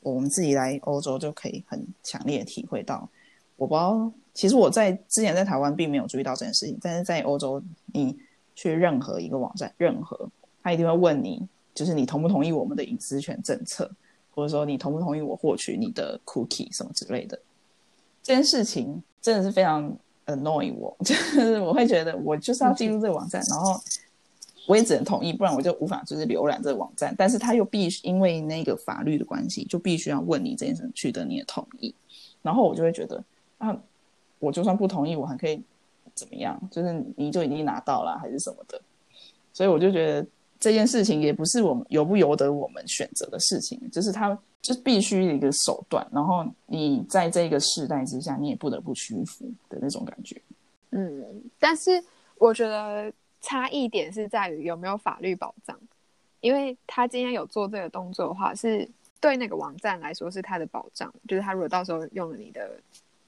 [0.00, 3.08] 我们自己来欧洲就可以很强烈的体会到。
[3.56, 8.16] 我不知道其实我在之前在台湾并没有注意到这件事情，但是在欧洲，你
[8.54, 10.28] 去任何一个网站，任何
[10.62, 13.90] 他一定会问你，就是你同不同意我们的隐私权政策，
[14.34, 17.38] 或者说你同不同意我获取你的 cookie 什么之类的。
[18.22, 19.94] 这件事情真的是非常
[20.26, 23.80] annoy 我， 就是我会觉得我就是要进入这个网站，然后
[24.66, 27.14] 我也只能同意，不然我就无法就是浏览这个网站。
[27.18, 31.94] 但是他又必须因为那个法律的关系，就必须要问你这件事，取得你的同意。
[32.42, 33.22] 然后我就会觉得
[33.58, 33.76] 啊。
[34.44, 35.62] 我就算不同意，我还可以
[36.16, 36.60] 怎么样？
[36.68, 38.82] 就是你就已经拿到了，还是什么的？
[39.52, 40.26] 所以我就觉得
[40.62, 46.06] 这件事情也不是我们由不由得我们选择的事情，就是它就是必须一个手段。
[46.12, 50.40] 然后你在这个时代之下，你也不得不屈服的那种感觉。
[50.90, 51.90] 嗯，但是
[52.38, 55.76] 我觉得差异点是在于有没有法律保障。
[56.40, 58.88] 因为他今天有做这个动作的话，是
[59.20, 62.70] 对那个网站来说是他的保障，就是他如果到时候用了你的。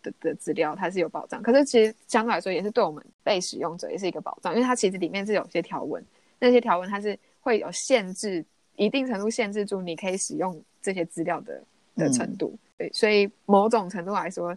[0.04, 6.04] 的的资料它是有保障，可是其实相对来说也是对我们被使用者也是一个保障，因为它其实里面是有些条文，
[6.44, 8.44] 那些条文它是会有限制，
[8.76, 11.62] 一定程度限制住你可以使用这些资料的
[11.96, 12.54] 的程度。
[12.76, 14.54] 对，所以某种程度来说，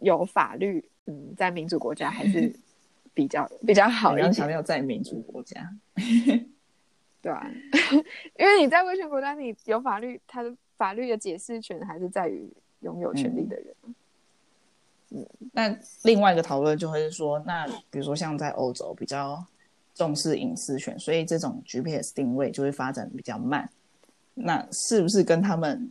[0.00, 2.52] 有法律，嗯，在民主国家还是
[3.14, 4.30] 比较比较好一点。
[4.30, 5.66] 强调在民主国家，
[7.22, 7.50] 对啊，
[8.38, 12.46] 因为你在威权国家，你有法律，它的法律的解释权还是在于
[12.80, 13.66] 拥有权利的人。
[15.10, 19.42] 嗯，那另外一个讨论就会是说，那比如说像在欧洲比较
[19.96, 23.68] 重视隐私权，所以这种 GPS 定位就会发展比较慢。
[24.34, 25.90] 那是不是跟他们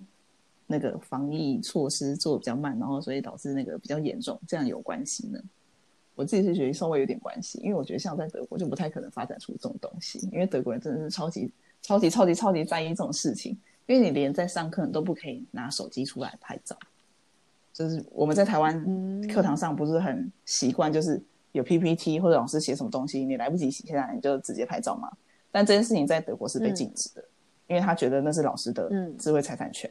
[0.68, 5.40] 那个防疫措施做的比较慢，然后所以导致那个比较严重，这样有关系呢？
[6.14, 16.78] 我自己是觉得稍微有点关系，因为我觉得像在德国就不太可能发展出这种东西，因为德国人真的是超级超级超级超级在意这种事情，因为你连在上课你都不可以拿手机出来拍照。
[17.74, 21.22] 就是我们在台湾课堂上不是很习惯，就是
[21.56, 25.10] 有 PPT 或者老师写什么东西，你来不及写下来，你就直接拍照嘛。
[25.52, 27.24] 但这件事情在德国是被禁止的，
[27.68, 29.90] 因为他觉得那是老师的智慧财产权，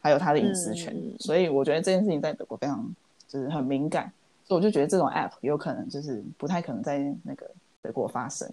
[0.00, 0.92] 还有他的隐私权。
[1.20, 2.84] 所以我觉得这件事情在德国非常
[3.28, 4.12] 就是很敏感，
[4.44, 7.48] 所以我就觉得这种 App 有可能就是不太可能在那个
[7.80, 8.50] 德国发生。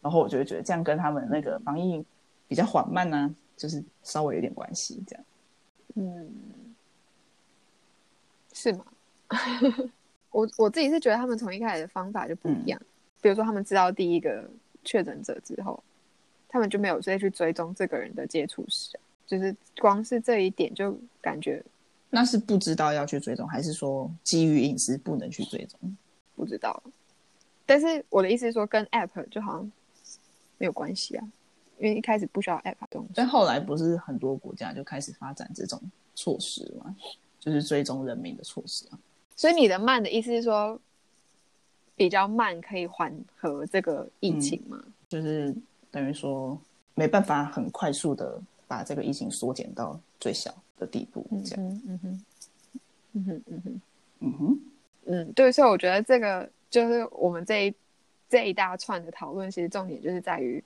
[0.00, 2.04] 然后我就会觉得这样跟他们那个防疫
[2.46, 5.24] 比较缓慢呢，就是稍微有点关系这样。
[5.96, 6.30] 嗯。
[8.52, 8.84] 是吗？
[10.36, 12.78] 我我自己是觉得他们从一开始的方法就不一样。
[13.22, 14.46] 比如说，他们知道第一个
[14.84, 15.82] 确诊者之后，
[16.46, 21.64] 他们就没有直接去追踪这个人的接触史，就是光是这一点就感觉
[22.10, 25.96] 那是不知道要去追踪，还是说基于隐私不能去追踪？
[26.34, 26.82] 不知道。
[27.64, 29.72] 但是我的意思是说，跟 App 就好像
[30.58, 31.26] 没有关系啊，
[31.78, 33.12] 因为一开始不需要 App 东西。
[33.14, 35.80] 但后来不是很多国家就开始发展这种
[36.14, 36.94] 措施吗？
[37.40, 38.98] 就是追踪人民的措施啊，
[39.36, 40.80] 所以你的慢的意思是说，
[41.94, 44.82] 比较慢可以缓和这个疫情吗？
[45.08, 45.54] 就是
[45.90, 46.58] 等于说
[46.94, 51.80] 没办法很快速的把这个疫情缩减到最小的地步，这样。
[51.86, 52.24] 嗯哼，
[53.12, 53.80] 嗯哼，嗯哼，
[54.20, 54.60] 嗯哼，
[55.04, 57.74] 嗯，对，所以我觉得这个就是我们这一
[58.28, 60.62] 这一大串的讨论，其实重点就是在于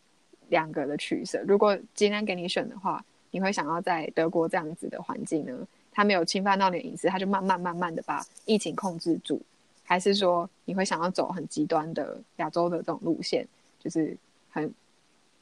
[0.49, 1.43] 两个的取舍。
[1.47, 5.67] 如果今天给你选的话，你会想要在德国这样子的环境呢？
[5.93, 9.41] 他没有侵犯到你的隐私，他就慢慢慢慢的把疫情控制住，
[9.85, 13.47] 还是说你会想要走很极端的亚洲的这种路线，
[13.79, 14.17] 就是
[14.51, 14.73] 很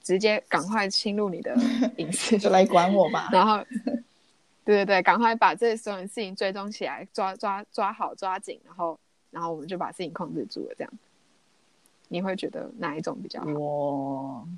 [0.03, 1.55] 直接赶快侵入你的
[1.99, 3.29] 隐私，就来管我吧。
[3.31, 3.63] 然后，
[4.65, 8.99] 对对对，赶快把这所有事情追踪起来，抓抓抓好抓紧，然后
[9.31, 10.75] 然后我们就把事情控制住了。
[10.79, 10.93] 这样，
[12.09, 13.47] 你会觉得哪一种比较好？
[13.53, 14.49] 我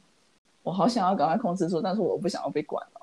[0.62, 3.00] 我好想要赶快控制住，但是我不想要被管了。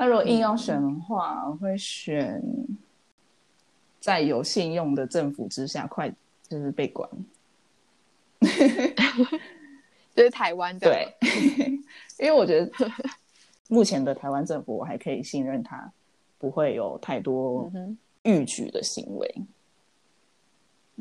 [0.00, 2.40] 那如果硬要选的话，我会选
[3.98, 6.08] 在有信用的政府之下，快
[6.44, 7.10] 就是被管，
[10.14, 10.88] 就是台湾的。
[10.88, 11.12] 对，
[12.20, 12.70] 因为我觉得
[13.66, 15.92] 目前的台湾政府，我还可以信任他，
[16.38, 17.68] 不会有太多
[18.22, 19.34] 逾矩的行为，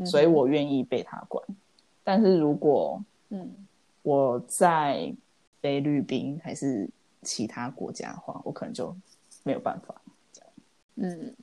[0.08, 1.46] 所以我愿意被他管。
[2.04, 3.54] 但是如果嗯
[4.02, 5.14] 我在
[5.62, 6.90] 菲律宾还是。
[7.22, 8.96] 其他国家的话，我可能就
[9.44, 9.96] 没有办法
[10.32, 10.50] 这样。
[10.96, 11.36] 嗯，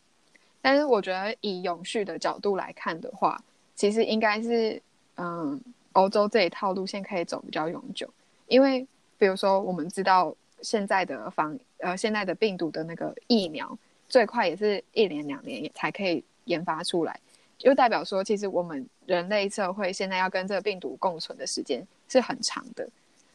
[0.60, 3.42] 但是我觉得以永续的角度来看的话，
[3.74, 4.80] 其实应该是
[5.16, 5.60] 嗯，
[5.92, 8.08] 欧洲这一套路线可以走比较永久。
[8.46, 17.18] 因为比如说，我们知道现在的防呃现在的病毒的那个疫苗，最快也是一年两年才可以研发出来，
[17.58, 22.88] 就代表说，其实我们人类社会现在要跟这个病毒共存的时间是很长的。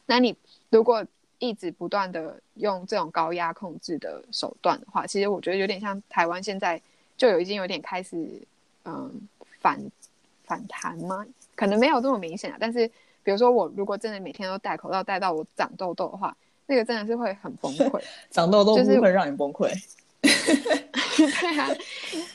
[0.06, 0.36] 那你
[0.68, 1.04] 如果
[1.40, 6.80] 一直不断的用这种高压控制的手段的话，其实我觉得有点像台湾现在
[7.16, 8.40] 就有已经有点开始
[8.84, 9.10] 嗯
[9.58, 9.80] 反
[10.44, 11.26] 反弹吗？
[11.56, 12.86] 可能没有这么明显啊，但是
[13.24, 18.00] 比如说我如果真的每天都戴口罩戴到我长痘痘的话，那个真的是会很崩溃。
[18.30, 19.68] 长痘痘就是不会让你崩溃。
[20.22, 21.68] 对啊，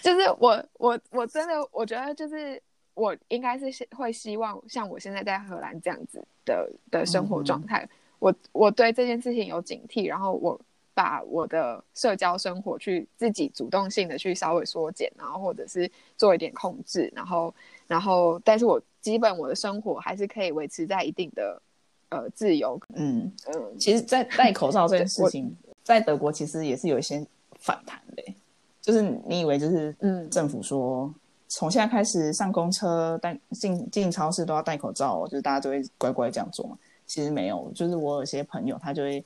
[0.02, 2.62] 就是我我我真的我觉得就是
[2.94, 7.88] 我应该是会希望像我现在在荷兰这样子的的生活状态，
[8.20, 10.60] 我我对这件事情有警惕，然后我
[10.94, 17.54] 把我的社交生活去自己主动性的去稍微缩减，然后或者是做一点控制，然后
[17.88, 21.62] 然后但是我基本我的生活还是可以维持在一定的
[22.10, 27.26] 呃自由，嗯，嗯，其实，在 戴口罩这件事情，在德国其实也是有一些
[27.60, 28.36] 反弹的欸，
[28.82, 31.14] 就是你以为就是嗯政府说
[31.48, 36.78] 从现在开始上公车、戴进进超市都要戴口罩哦，就是大家都会乖乖这样做嘛。
[37.06, 39.24] 其实没有，就是我有些朋友他就会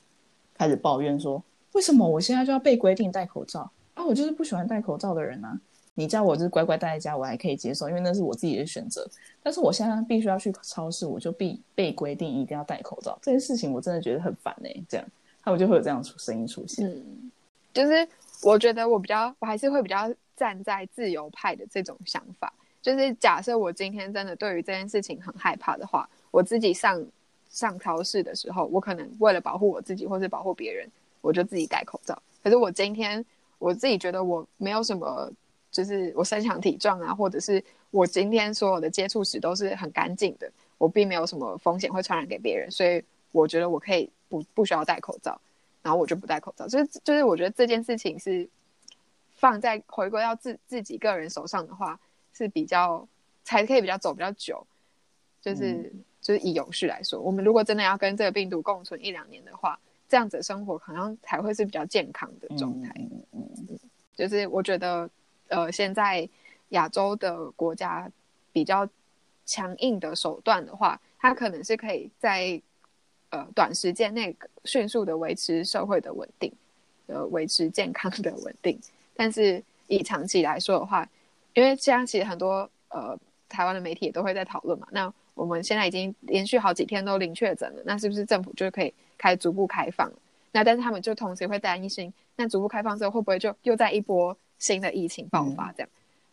[0.54, 4.04] 开始抱怨说，为什么我现在就要被规定戴口罩啊？
[4.04, 5.58] 我就是不喜欢戴口罩的人啊。
[5.94, 9.06] 你叫我就是乖乖待在家，我还可以接受，因为那是我自己的选择。
[9.42, 15.06] 但是我现在必须要去超市，我就必被规定一定要戴口罩，这件事情我真的觉得很烦哎、这样，
[15.42, 16.88] 他们就会有这样出声音出现。
[16.88, 17.30] 嗯，
[17.74, 18.08] 就是
[18.42, 22.50] 我觉得我比较，我还是会比较站在自由派的这种想法。
[22.80, 27.04] 就是假设我今天真的对于这件事情很害怕的话，我自己上
[27.50, 30.88] 上超市的时候，我可能为了保护我自己或是保护别人，
[31.20, 32.20] 我就自己戴口罩。
[32.42, 33.22] 可是我今天
[33.58, 35.30] 我自己觉得我没有什么，
[35.70, 45.38] 就是我身强体壮啊，或者是我今天所有的接触史都是很干净的，我并没有什么风险会传染给别人，所以我觉得我可以不不需要戴口罩。
[45.82, 48.46] 然后我就不戴口罩，就是就是我觉得这件事情是
[49.36, 51.98] 放在回归到自自己个人手上的话，
[52.34, 53.08] 是比较
[53.44, 54.66] 才可以比较走比较久，
[55.40, 59.78] 就是、就是以永续来说，我们如果真的要跟这个病毒共存一两年的话，
[60.08, 62.92] 这样子的生活好像才会是比较健康的状态。
[62.98, 63.78] 嗯嗯嗯
[64.16, 65.08] 就是我觉得，
[65.48, 66.28] 呃，现在
[66.70, 68.10] 亚洲的国家
[68.52, 68.86] 比较
[69.46, 72.60] 强硬的手段的话，它可能是可以在
[73.30, 76.52] 呃短时间内迅速的维持社会的稳定，
[77.06, 78.78] 呃，维持健康的稳定。
[79.14, 81.08] 但是以长期来说的话，
[81.54, 84.86] 因为这样其实很多呃台湾的媒体也都会在讨论嘛。
[84.90, 90.16] 那我们现在已经连续好几天都零确诊了，那是不是政府就可以开逐步开放了？
[90.52, 95.88] 那但是他们就同时会担心，那逐步开放之后会不会就又在一波新的疫情爆发这样？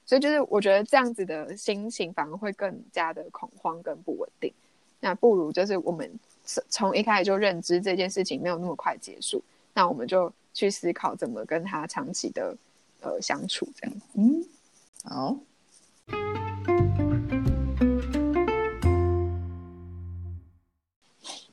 [0.05, 4.51] 所以就是我觉得这样子的心情反而会更加的恐慌跟不稳定。
[4.99, 6.09] 那不如就是我们
[6.43, 12.57] 从从一开始就认知这件事情没有那么快结束，那我们就去思考怎么跟他长期的
[13.01, 13.95] 呃相处这样。
[14.15, 14.43] 嗯，
[15.03, 15.37] 好。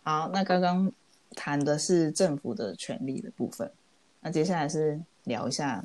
[0.04, 0.92] 好，那刚刚
[1.34, 3.72] 谈的是政府的权利的部分，
[4.20, 5.82] 那接下来是聊一下，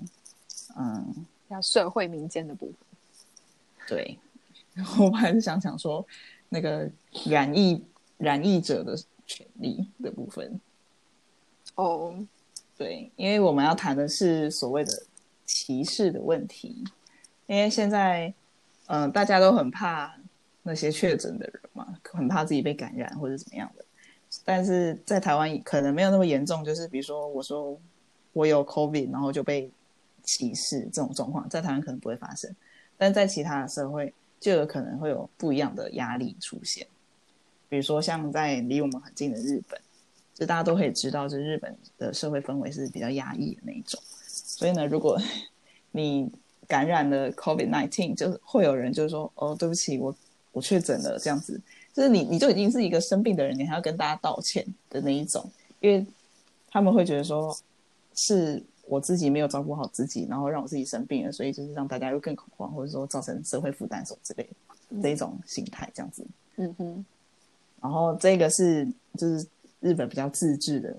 [0.77, 2.75] 嗯，要社会民间的部分。
[3.87, 4.19] 对，
[4.99, 6.05] 我还是想想说
[6.49, 6.87] 那个
[7.27, 7.81] 染疫
[8.17, 8.93] 染疫者的
[9.25, 10.59] 权利的部分。
[11.75, 12.13] 哦，
[12.77, 14.91] 对，因为我们要谈的是所谓的
[15.45, 16.83] 歧视的问题，
[17.47, 18.33] 因为现在，
[18.87, 20.13] 嗯、大家都很怕
[20.61, 23.85] 那些确诊的人嘛，很怕自己被感染或者怎么样的。
[24.51, 27.79] 但是在台湾可能没有那么严重，就是比如说我说
[28.33, 29.69] 我有 COVID，然后就被
[30.23, 32.51] 歧视这种状况，在台湾可能不会发生，
[32.97, 36.87] 但在其他的社会就有可能会有不一样的压力出现。
[37.69, 39.79] 比如说像在离我们很近的日本，
[40.33, 44.01] 就大家都可以知道，就日本的社会氛围是比较压抑的那一种。
[44.25, 45.15] 所以呢，如果
[45.93, 46.27] 你
[46.67, 50.15] 感染了 COVID nineteen，就会有人就是说，哦，对不起，我
[50.51, 51.61] 我确诊了，这样子，
[51.99, 55.45] 就是你你就已经是一个生病的人，你还要跟大家道歉的那一种，
[55.81, 56.05] 因为
[56.71, 57.53] 他们会觉得说，
[58.15, 66.25] 是我自己没有照顾好自己，然后让我自己生病了，所以就是让大家又更恐慌，或者说造成社会负担什么之类的这一种心态，这样子。
[66.55, 67.05] 嗯哼，
[67.81, 69.45] 然后这个是就是
[69.81, 70.95] 日本比较自治的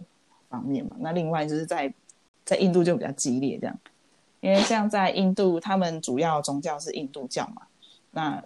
[0.50, 1.90] 方面嘛，那另外就是在
[2.44, 3.78] 在印度就比较激烈这样，
[4.40, 7.62] 因为像在印度，他们主要宗教是印度教嘛，
[8.10, 8.44] 那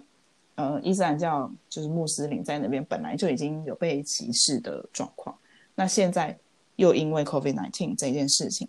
[0.56, 5.36] 呃伊斯兰教就是穆斯林在那边本来就已经有被歧视的状况，
[5.74, 6.36] 那现在
[6.76, 8.68] 又因为 COVID nineteen 这件事情，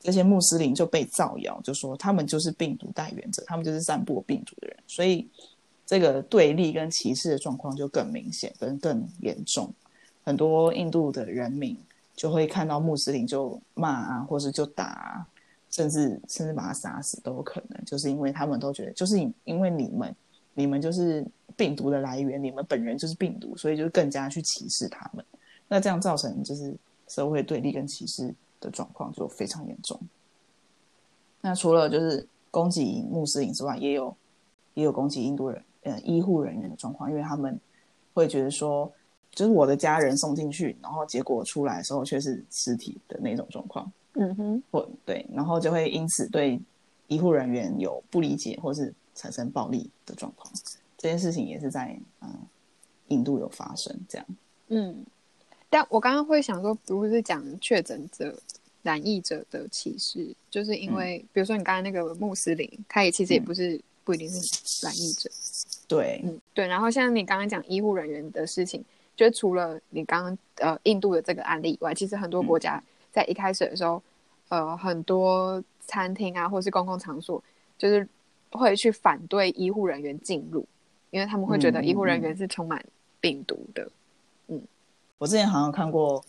[0.00, 5.28] 这些穆斯林就被造谣，就说他们就是病毒带源者，他们就是散播病毒的人，所以
[5.86, 9.72] 这个对立跟歧视的状况就更明显，跟更严重。
[10.24, 11.76] 很多印度的人民
[12.16, 15.26] 就会看到穆斯林就骂啊，或是就打啊，
[15.70, 20.14] 甚至甚至把他杀死都有可能，就是因为他们都觉得，就是因为你们
[20.54, 21.24] 你们就是
[21.56, 25.24] 病毒的来源，你们本人就是病毒，所以就更加去歧视他们。
[25.68, 26.74] 那这样造成就是
[27.08, 30.00] 社会对立跟歧视的状况就非常严重。
[31.40, 34.16] 那除了就是攻击穆斯林之外，也有
[34.74, 37.58] 也有攻击印度人呃医护人员的状况，因为他们
[38.14, 38.90] 会觉得说，
[39.30, 46.60] 就是我的家人送进去，然后结果出来的时候却是尸体的那种状况，嗯哼，或对，然后就会因此对
[47.08, 50.52] 医护人员有不理解，或是产生暴力的状况。
[50.96, 52.30] 这件事情也是在嗯
[53.08, 54.26] 印度有发生，这样。
[54.68, 55.04] 嗯，
[55.68, 58.34] 但我刚刚会想说，不是讲确诊者、
[58.82, 65.30] 染疫者的歧视，就是因为，比如说你刚才那个穆斯林，他也其实也不是、不一定是染疫者，
[65.86, 66.66] 对，嗯，对。
[66.66, 68.82] 然后像你刚刚讲医护人员的事情，
[69.14, 74.02] 就除了你刚刚呃印度的这个案例以外，其实很多国家在一开始的时候，
[74.48, 77.42] 呃，很多餐厅啊，或是公共场所，
[77.76, 78.08] 就是
[78.58, 80.66] 会去反对医护人员进入，
[81.10, 82.84] 因为他们会觉得嗯医护人员是充满
[83.20, 83.82] 病毒的。
[84.48, 84.60] 嗯
[85.18, 86.22] 我之前好像看过，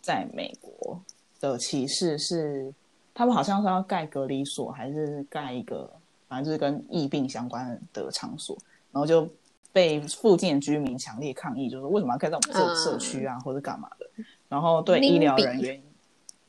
[0.00, 1.00] 在美国
[1.40, 2.72] 的歧视是，
[3.14, 5.90] 他们好像是要盖隔离所，还是盖一个，
[6.28, 8.56] 反正就是跟疫病相关的场所，
[8.92, 9.28] 然后就
[9.72, 14.06] 被附近的居民强烈抗议，就是为什么要盖在我们这社区啊，或者干嘛的？
[14.48, 15.82] 然后对医疗人员，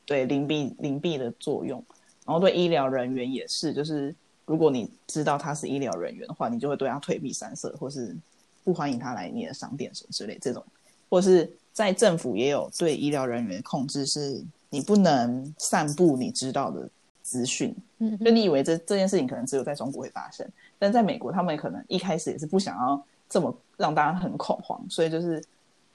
[0.06, 1.84] 对邻避邻避的作用，
[2.26, 4.14] 然后对医疗人员也是，就是
[4.50, 8.18] 如果你知道他是医疗人员的话，你就会对他退避三舍，或是
[8.64, 10.66] 不欢迎他来你的商店什么之类这种，
[11.08, 16.90] 或是在政府也有对医疗人员的控制，是你不能散布你知道的
[17.22, 18.18] 资讯，嗯。
[18.18, 20.44] 就你以为这这件事情可能只有在中国会发生，
[20.80, 25.44] 但在美国他们可能一开始也是不想要这么让大家很恐慌，所以就是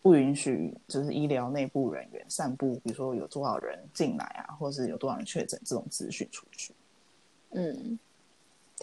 [0.01, 6.73] 不允许就是医疗内部人员散布，比如说有多少人进来啊，或是有多少人确诊这种资讯出去。
[7.57, 7.97] 嗯，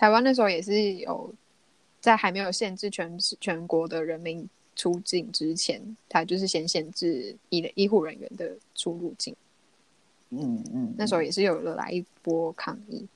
[0.01, 1.31] 台湾那时候也是有
[1.99, 5.79] 在还没有限制全全国的人民出境之前，
[6.09, 9.35] 他就是先限制医医护人员的出入境。
[10.31, 13.07] 嗯嗯，那时候也是有了来一波抗议。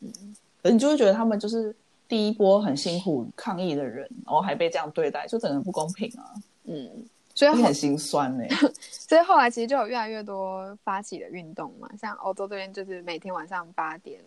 [0.00, 0.12] 嗯。
[0.64, 1.72] 你就会觉得他们就是
[2.08, 6.34] 第一波很辛苦抗议的人，然后还被这样对待，就整个不公平啊，
[6.64, 6.90] 嗯，
[7.36, 8.44] 所以很心酸呢、
[8.80, 14.20] 所以后来其实就有越来越多发起的运动嘛，像欧洲这边就是每天晚上八点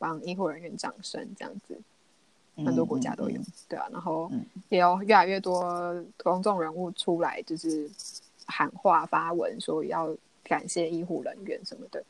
[0.00, 1.78] 帮医护人员掌声这样子，
[2.56, 4.44] 很多国家都有，嗯对啊，然后嗯。
[4.70, 7.88] 也有越来越多公众人物出来，就是
[8.46, 12.02] 喊话发文说要感谢医护人员什么的，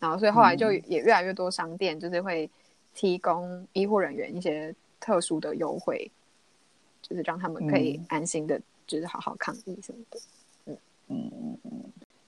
[0.00, 0.82] 然后所以后来就嗯。
[0.86, 2.48] 也越来越多商店就是会
[2.94, 6.10] 提供医护人员一些特殊的优惠，
[7.02, 8.06] 就是让他们可以嗯。
[8.08, 10.18] 安心的，就是好好抗疫什么的。
[10.66, 10.78] 嗯
[11.08, 11.70] 嗯嗯。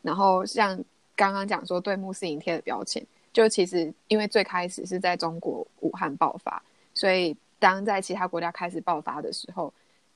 [0.03, 0.77] 然后像
[1.15, 3.05] 刚刚讲说对穆斯林贴的标签，
[3.37, 6.63] 就其实因为最开始是在中国武汉爆发，
[6.95, 9.71] 所以当在其他国家开始爆发的时候，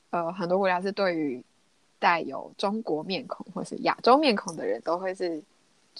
[0.09, 1.45] 呃，很多国家是对于
[1.99, 5.39] 带有中国面孔或是亚洲面孔的人都会是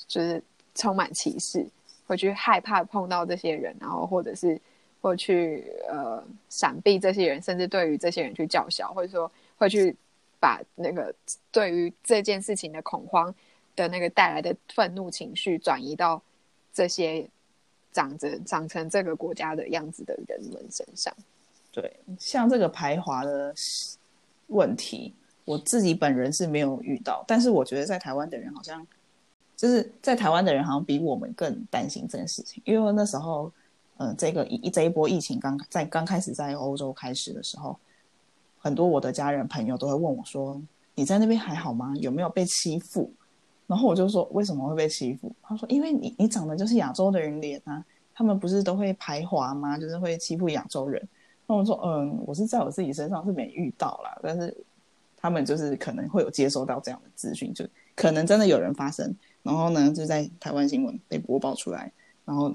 [0.07, 0.43] 就是
[0.75, 1.67] 充满歧视，
[2.07, 4.59] 会去害怕碰到这些人，然后或者是
[5.03, 9.95] 会去呃闪避这些人，甚至对于这些人去叫嚣，或者说会去
[10.41, 11.15] 把那个
[11.53, 13.35] 对于这件事情的恐慌
[13.77, 16.23] 的那个带来的愤怒情绪转移到
[16.73, 17.29] 这些
[17.93, 21.13] 长着长成这个国家的样子的人们身上。
[21.73, 23.55] 对，像这个排华的
[24.49, 25.15] 问题，
[25.45, 28.85] 我自己本人是没有遇到，但是我觉得在台湾的人好像，
[29.57, 33.53] 就是在台湾的人好像比我们更担心这件事情，因为那时候，
[33.99, 37.79] 呃，这个一这一波疫情刚在刚开始在欧洲开始的时候，
[38.59, 40.61] 很多我的家人朋友都会问我说
[40.97, 41.95] ：“你在那边还好吗？
[42.01, 43.13] 有没有被欺负？”
[43.71, 49.79] 然后我就说：“为什么会被欺负？”他说：“因为你你长得就是亚洲的人脸啊，他们不是都会排华吗？
[49.79, 51.01] 就是会欺负亚洲人。”
[51.47, 54.53] 那我说，嗯，我是在我自己身上是没遇到啦，但是
[55.17, 57.65] 他们就是可能会有接收到这样的资讯，就
[57.95, 59.15] 可能真的有人发生，
[59.45, 61.93] 然后呢就在台湾新闻被播报出来，
[62.25, 62.53] 然后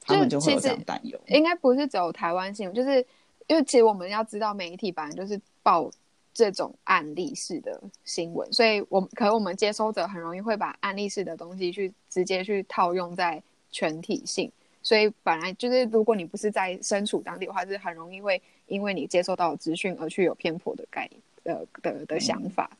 [0.00, 1.18] 他们就会有这样担忧。
[1.26, 3.04] 应该不是只有台湾新闻，就是
[3.48, 5.90] 因为其实我们要知道媒体本来就是报
[6.36, 14.52] 这种案例式的新闻，所以我可能我们接收者很容易会把案例式的东西去直接去套用在全体性。
[14.82, 21.08] 所以本来就是，如果你不是在身处当地的话，是很容易会因为你接收到资讯而去有偏颇的概
[21.44, 22.70] 呃的的想法。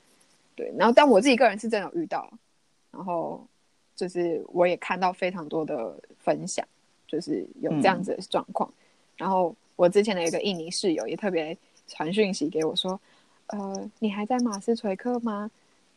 [0.54, 2.30] 对，然后但我自己个人是真的有遇到，
[2.90, 3.42] 然后
[3.94, 6.62] 就是我也看到非常多的分享，
[7.08, 8.70] 就是有这样子的状况。
[9.16, 11.56] 然后我之前的一个印尼室友也特别
[11.88, 13.00] 传讯息给我说
[13.48, 15.50] ：“呃，你还在马斯垂克吗？”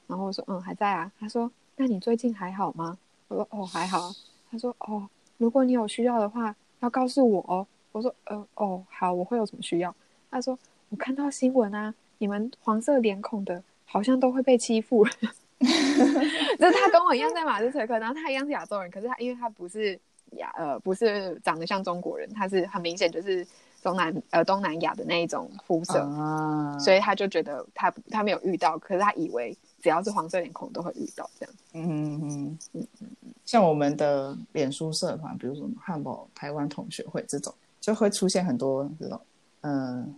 [0.08, 2.98] 然后我说：“嗯，还在啊。”他说：“那你最近还好吗？”
[3.30, 4.12] 我说：“哦，还好。”
[4.52, 7.66] 他说：“哦。”如果你有需要的话，要告诉我哦。
[7.94, 9.96] 我说，呃，哦，好，我会有什么需要？
[10.30, 15.06] 他说，我看到新闻啊，你们黄色脸孔的，好像都会被欺负。
[15.60, 19.98] 就是他跟我一样在马斯垂克，然后他一样是亚洲人，可是他因为他不是
[20.32, 23.48] 亚呃不是长得像中国人，他是很明显就是
[23.82, 31.56] 中南呃东南亚的那一种肤色，啊，所以他就觉得他他没有遇到，可是他以为只要是黄色脸孔都会遇到这样。
[31.74, 33.08] 嗯嗯嗯嗯，
[33.46, 39.20] 像我们的脸书社团，比如说汉堡台湾同学会这种，就会出现很多这种
[39.62, 40.14] 嗯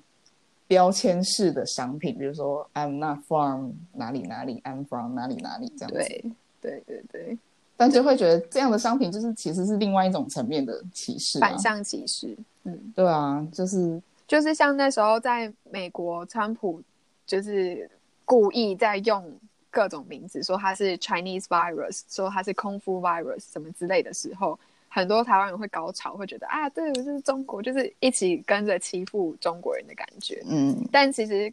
[0.67, 5.97] 标签式的商品，比如说 I'm not from 哪里哪里，I'm from 哪里哪里这样子。
[5.97, 6.31] 对
[6.61, 7.37] 对对对，
[7.75, 12.93] 但就会觉得这样的商品就是其实是另外一种层面的歧视、啊，反向歧视，嗯。
[12.95, 16.81] 对啊，就是就是像那时候在美国，川普
[17.25, 17.89] 就是
[18.25, 19.31] 故意在用
[19.69, 24.57] 各种名字说他是 Chinese virus，说他是空腹 virus 什么之类的时候，
[24.89, 30.41] 很多台湾人会高潮，会觉得啊，对，就是中国，就是一起跟着欺负中国人的感觉。
[30.45, 31.51] 嗯但其实，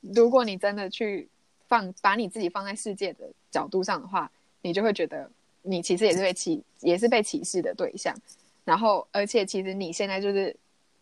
[0.00, 1.28] 如果你真的去
[1.66, 4.30] 放把你自己放在世界的角度上的话，
[4.62, 5.30] 你就会觉得
[5.62, 8.14] 你其实也是被歧，也是被歧视的对象。
[8.68, 10.54] 然后，而且其实你现在就是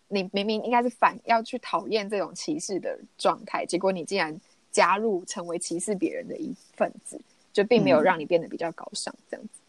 [0.06, 4.40] 你明明应该是反要去讨厌这种歧视的状态，结果你竟然
[4.70, 7.20] 加入成为歧视别人的一份子，
[7.52, 9.60] 就并没有嗯让你变得比较高尚这样子。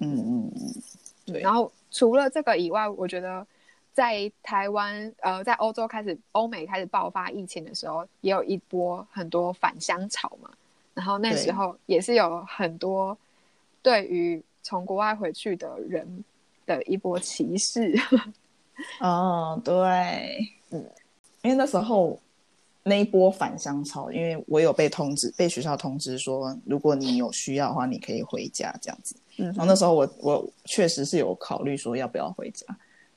[0.00, 3.46] 嗯嗯嗯，对然后除了这个以外，我觉得
[3.94, 10.50] 在台湾呃，在欧洲开始欧美开始爆发疫情的时候，也有一波很多返乡潮嘛。
[10.92, 13.16] 然后那时候也是有很多
[13.80, 16.22] 对于从国外回去的人
[16.66, 17.94] 的一波歧视。
[19.00, 19.72] 哦，对，
[20.70, 20.84] 嗯，
[21.42, 22.20] 因为那时候
[22.82, 29.16] 那一波返乡潮，因为我有被通知，被学校通知说，如果你有需要的话，你可以回家这样子。
[29.38, 32.66] 嗯然后那时候我我确实是有考虑说要不要回家，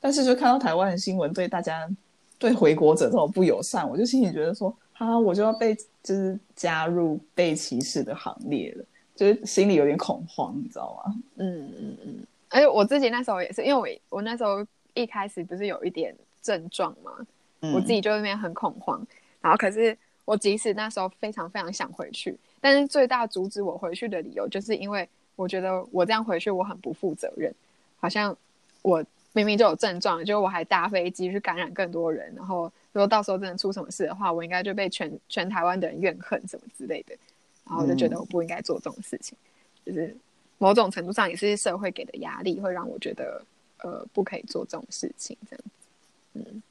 [0.01, 1.89] 但是就看到台湾的新闻对大家
[2.37, 5.73] 对回国者这种不友善，我就心里觉得说，哈，我就要被
[6.03, 8.85] 就是加入被歧视的行列了，
[9.15, 11.15] 就是心里有点恐慌，你知道吗？
[11.37, 17.13] 嗯嗯嗯，而且我自己那时候也是，因为我我那时候一开始不是有一点症状嘛，
[17.61, 19.05] 嗯我自己就在那边很恐慌，
[19.41, 27.53] 然后可是我即使那时候非常非常想回去，但是最大阻止我回去的理由，就是因为我觉得我这样回去我很不负责任，
[27.97, 28.35] 好像
[28.81, 37.15] 我明明就有症状，就我还搭飞机去感染更多人，然后如果到时候真的出什么事的话，我应该就被全全台湾的人怨恨什么之类的，
[37.65, 39.37] 然后我就觉得我不应该做这种事情，
[39.85, 40.15] 就是
[40.59, 43.41] 某种程度上也是社会给的压力，会让我觉得
[43.79, 45.65] 呃不可以做这种事情，这样。
[46.35, 46.61] 嗯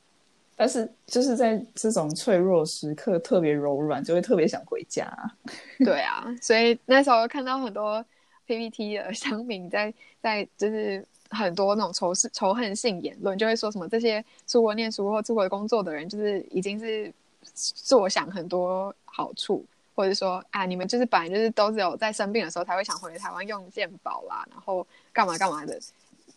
[0.61, 5.09] 但是就是在这种脆弱时刻特别柔软，就会特别想回家。
[5.79, 8.05] 对啊，所以那时候看到很多
[8.45, 17.13] PPT 的乡民在在就是很多那种仇视仇恨性言论，就会说什么这些出国念书或出国工作的人，就是已经是
[17.55, 19.65] 坐享很多好处，
[19.99, 25.77] 或者说啊，你们就是本来就是都只有在生病的时候才会想回台湾用健保啦，然后干嘛干嘛的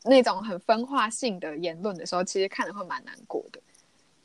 [0.04, 3.62] 那种很分化性的言论的时候，其实看了会蛮难过的。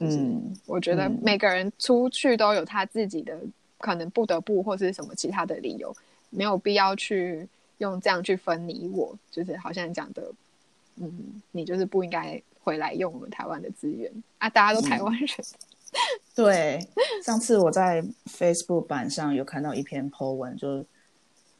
[0.00, 1.18] 就是嗯我觉得嗯。
[1.22, 3.38] 每个人出去都有他自己的
[3.76, 5.94] 可能不得不或是什么其他的理由，
[6.30, 10.32] 没有必要去用这样去分你我，就是好像讲的，
[10.94, 14.10] 嗯，你就是不应该回来用我们台湾的资源。
[14.38, 15.28] 啊，大家都台湾人，
[16.36, 16.78] 对，
[17.24, 20.86] 上次我在 Facebook 版上有看到一篇 po 文，就是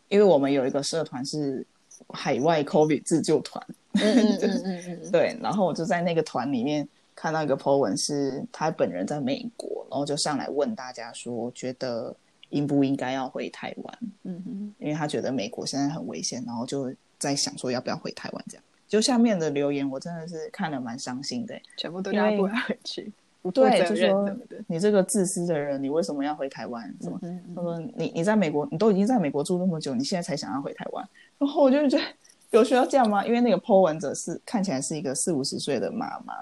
[0.08, 1.66] 因为我们有一个社团是
[2.10, 3.66] 海外 COVID 自救团，
[3.96, 12.14] 嗯嗯嗯嗯嗯对，然后我就在那个团里面看到一个 po 文，是他本人在美国，然后就上来问大家说，觉得
[12.50, 13.98] 应不应该要回台湾？
[14.24, 18.64] 嗯嗯因为他觉得美国现在很危险，然后就在想说要不要回台湾这样。
[18.86, 21.62] 就下面的留言，我真的是看了蛮伤心的欸。
[21.76, 23.10] 全部都叫他不回去，
[23.50, 24.36] 不负对，责就说
[24.66, 26.82] 你这个自私的人，你为什么要回台湾？
[27.00, 27.18] 什么？
[27.22, 31.08] 嗯他说你你在美国，你都已经在美国住那么久，你现在才想要回台湾？
[31.38, 32.04] 然后我就觉得
[32.50, 33.24] 有需要这样吗？
[33.26, 36.34] 因为那个 po 文者是看起来是一个四五十岁的妈妈，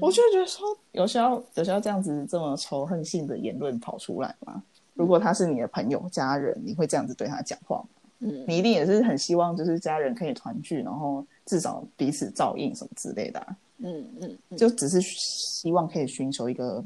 [0.00, 4.62] 我就觉得说有需要有需要这样子这么仇恨性的言论跑出来吗？
[4.94, 7.86] 如果他是你的朋友家人，你会这样子对他讲话吗？
[8.24, 8.44] 嗯。
[8.48, 16.82] 你一定也是很希望就是家人可以团聚，然后至少彼此照应什么之类的啊、嗯嗯嗯，就只是希望可以寻求一个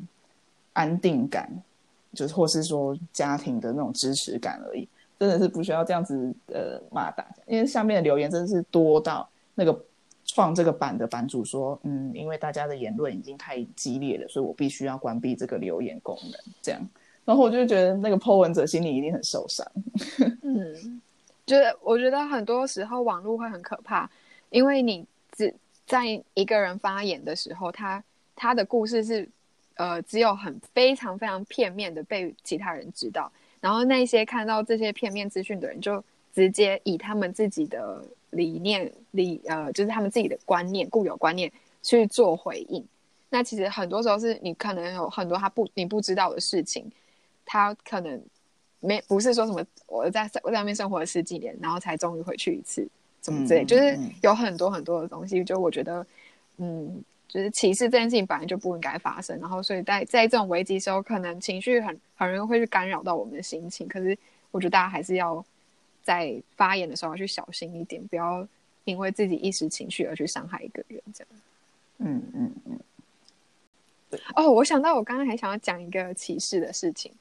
[0.72, 1.51] 安定感，
[2.12, 7.22] 就是或是说家庭的那种支持感而已，真的是不需要这样子呃骂大。
[7.24, 9.84] 家，因为下面的留言真的是多到那个
[10.24, 16.80] 创这个版的版主说，嗯，因为大家的言论已经太激烈了，所以我必须要关闭这个留言功能，这样，
[17.24, 19.66] 然后我就觉得那个 po 文者心里一定很受伤，
[20.43, 21.01] 嗯，
[21.49, 24.09] 就是我觉得很多时候网络会很可怕，
[24.51, 25.53] 因为你只
[25.86, 28.05] 在一个人发言的时候，他
[28.36, 29.26] 他的故事是
[29.76, 33.32] 呃只有很非常非常片面的被其他人知道，
[33.62, 41.51] 然后那些看到这些片面资讯的人就直接以他们自己的理念理呃，就是他们自己的观念、固有观念
[41.82, 42.86] 去做回应。
[43.30, 46.92] 那其实很多时候是你可能有很多他不你不知道的事情，
[47.46, 48.22] 他可能
[48.81, 52.87] 没不是说什么我在我在外面生活了十几年，然后才终于回去一次，
[53.20, 56.07] 怎么之类，就是有很多很多的东西，就我觉得，
[56.59, 64.16] 嗯，就是歧视这件事情本来就不应该发生，然后所以在在这种危机时候，可能情绪很很容易会去干扰到我们的心情，可是
[64.51, 65.45] 我觉得大家还是要
[66.03, 68.47] 在发言的时候要去小心一点，不要
[68.85, 71.29] 因为自己一时情绪而去伤害一个人，这样。
[71.99, 72.79] 嗯嗯嗯。
[74.37, 77.12] 哦，我想到我刚刚还想要讲一个歧视的事情，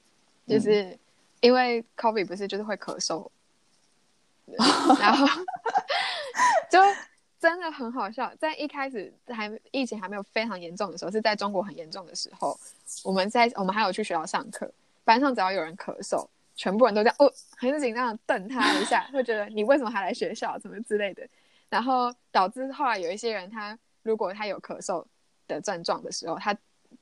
[0.47, 0.97] 就是
[1.41, 3.29] 因为 Kobe 不是就是会咳嗽，
[4.99, 5.25] 然后
[6.71, 6.79] 就
[7.39, 8.33] 真的很好笑。
[8.39, 12.59] 在一开始还疫情还没有非常严重的时候，是在中国很严重的时候，
[13.03, 14.71] 我们在我们还有去学校上课，
[15.03, 21.27] 班上只要有人咳嗽，全部人都这样哦，很紧张的瞪他一下，会觉得你为什么还来学校，什么之类的，
[21.69, 25.05] 然后导致后来有一些人，他如果他有咳嗽
[25.47, 26.57] 的症状的时候，他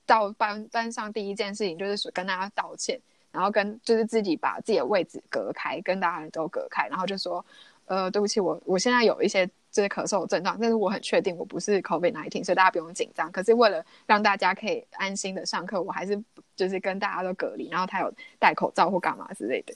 [0.05, 2.99] 到班班上第一件事情就是跟大家道歉，
[3.35, 7.45] 然后跟就是自己把自己的位置隔开，跟大家都隔开，然后就说，
[7.83, 13.29] 呃，对不起，我我现在有一些这些咳嗽症状，但是我很确定我不是 COVID nineteen，所以大家不用紧张。
[13.33, 16.17] 可是为了让大家可以安心的上课，我还是
[16.55, 18.09] 就是跟大家都隔离，然后他有
[18.39, 19.75] 戴口罩或干嘛之类的。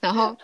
[0.00, 0.36] 然后，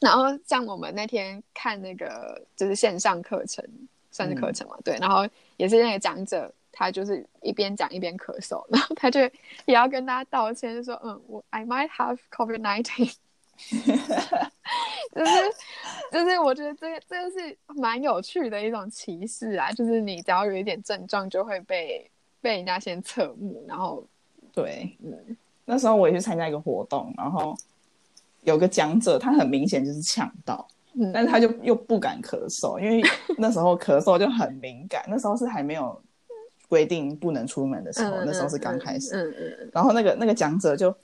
[0.00, 3.64] 然后像我们那天看那个就是线上课程，
[4.12, 5.26] 算是课程嘛，对，然后
[5.56, 6.54] 也是那个讲者。
[6.78, 9.18] 他就是一边讲一边咳嗽，然后他就
[9.64, 13.12] 也要跟大家道歉，就说：“嗯，我 I might have COVID nineteen。
[15.12, 15.32] ”就是
[16.12, 19.72] 就是，我觉得这个这个是蛮有趣的一种歧视啊！
[19.72, 22.08] 就是你只要有一点症状，就会被
[22.40, 24.06] 被人家先侧目，然后
[24.54, 27.56] 对，嗯，那时候我也去参加一个活动，然后
[28.42, 30.64] 有个讲者，他很明显就是呛到，
[31.12, 33.02] 但是他就又不敢咳嗽，因为
[33.36, 36.00] 那时候咳嗽就很敏感，那时候是还没有。
[36.68, 39.16] 规定不能出门的时候，那时候是刚开始。
[39.16, 40.94] 嗯嗯然后那个那个讲者就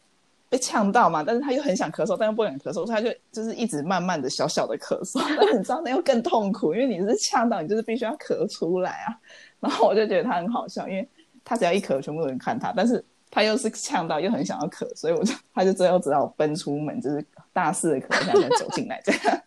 [0.49, 5.21] 被呛到嘛，但是他又很想咳嗽，但又不敢咳嗽，所以他就就是一直慢慢的小小的咳嗽。
[5.37, 9.19] 但是你知道那又更痛苦，因为你是呛到，你就是必须要咳出来啊。
[9.59, 11.09] 然后我就觉得他很好笑，因为
[11.45, 19.41] 他只要一咳，全部人看他，但是他又是呛到，又很想要咳，所以我就他就最后只好奔出门，就是大肆的咳，然后走进来这样。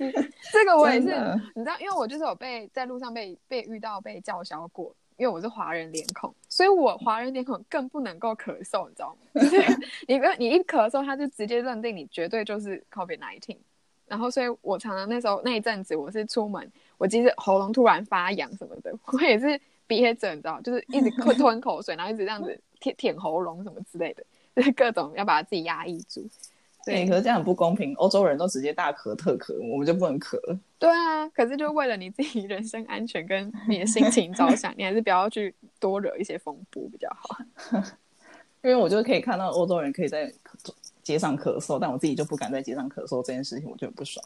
[0.52, 1.08] 这个我也是，
[1.54, 9.40] 你知道，因为我就是有被在路上被被遇到被叫嚣过，因为我是华人脸孔，所以我华人脸孔更不能够咳嗽，你知道吗？
[10.08, 13.58] 你不你一咳嗽，他就直接认定你绝对就是 COVID nineteen，
[14.06, 24.24] 然后所以我常常那时候那一阵子我是出门，我即使喉咙突然发痒什么的， 我也是憋着，你知道，就是一直吞吞口水，然后一直这样子舔舔喉咙什么之类的，
[24.56, 26.26] 就是各种要把自己压抑住。
[26.86, 27.94] 对，可是这样很不公平。
[27.96, 30.38] 欧洲人都直接大咳特咳，我们就不能咳。
[30.78, 37.36] 对啊，可是就为了你自己人身安全跟你的心情着想， 你还是不要去多惹一些风波比较好。
[38.62, 40.32] 因为我就可以看到欧洲人可以在
[41.02, 44.24] 街上咳嗽，但我自己就不敢在街上咳嗽这件事情，我就很不爽。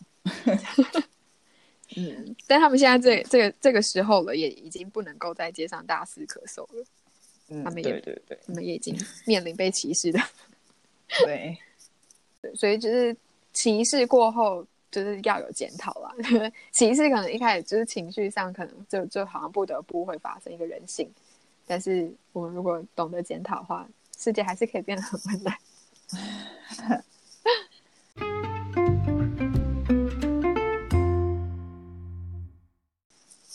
[1.97, 6.85] 嗯，但他们现在这这个这个时候了，也已经不能够在街上大肆咳嗽了。
[7.49, 8.97] 嗯，他们也对对，他们也已经
[9.27, 10.21] 面临被歧视的。
[11.25, 11.57] 对。
[12.55, 13.17] 所以就是
[13.53, 16.13] 歧视过后，就是要有检讨啦。
[16.73, 21.09] 歧视可能一开始就是情绪上，可能就就好像不得不会发生一个人性。
[21.67, 23.89] 但是我们如果懂得检讨的话，
[24.19, 25.57] 世界还是可以变得很温暖。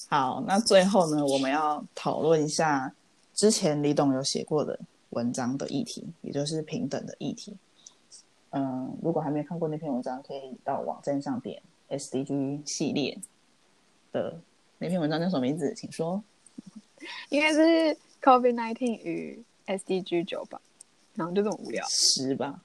[0.10, 2.92] 好，那最后呢，我们要讨论一下
[3.36, 4.80] 之前李董有写过的
[5.12, 7.56] 文章的议题，也就是平等的议题。
[8.52, 13.18] 嗯，如果还没有看过那篇文章，可以到网站上点 SDG 系列
[14.12, 14.42] 的
[14.78, 15.74] 那篇文章叫什么名字？
[15.76, 16.24] 请说。
[17.30, 17.60] 应该是
[18.22, 20.60] COVID nineteen 与 SDG 九吧，
[21.16, 21.86] 然后就这么无聊。
[21.88, 22.62] 十吧。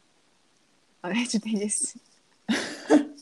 [1.03, 1.99] 哎，就那件事。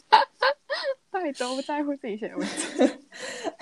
[1.10, 2.88] 到底都不在乎自己写的文章。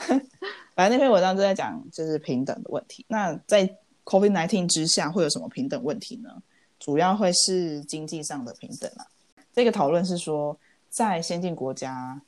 [0.76, 3.04] 反正那篇文章就在讲就是平等的问题。
[3.08, 3.66] 那在
[4.04, 6.42] COVID nineteen 之下会有什么平等问题呢？
[6.80, 9.06] 主要会是经济上的平等啊。
[9.52, 10.58] 这个讨论是说，
[10.88, 12.20] 在先进国家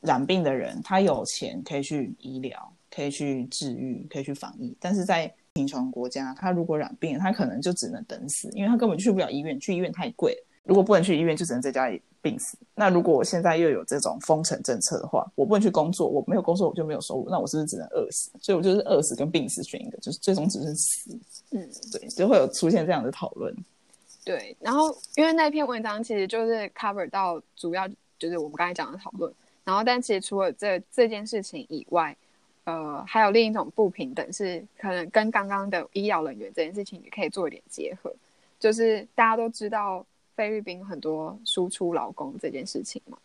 [0.00, 10.34] 染病的人，他有钱可以去医疗，可以去治愈，可以去防疫；但是在贫穷国家，他如果染病，他可能就只能等死，因为他根本去不了医院，去医院太贵。
[10.64, 12.56] 如果不能去医院，就只能在家里病死。
[12.74, 18.30] 那如果我现在又有这种封城政策的话，我不能去工作，我没有工作我就没有收入，那我是不是只能饿死？
[18.40, 21.10] 所以我就是饿死跟病死选一个，就是最终只是死。
[21.50, 23.54] 嗯，对，就会有出现这样的讨论。
[24.24, 29.30] 对，然后因为那篇文章其实就是 cover 到主要就是我们刚才讲的讨论。
[29.64, 32.16] 然后，但其实除了这这件事情以外，
[32.64, 38.12] 呃，还有另一种不平等是可能跟刚刚的医疗人员这件事情也可以做一点结合，
[38.58, 40.04] 就是大家都知道
[40.36, 43.18] 菲律宾很多输出劳工这件事情嘛，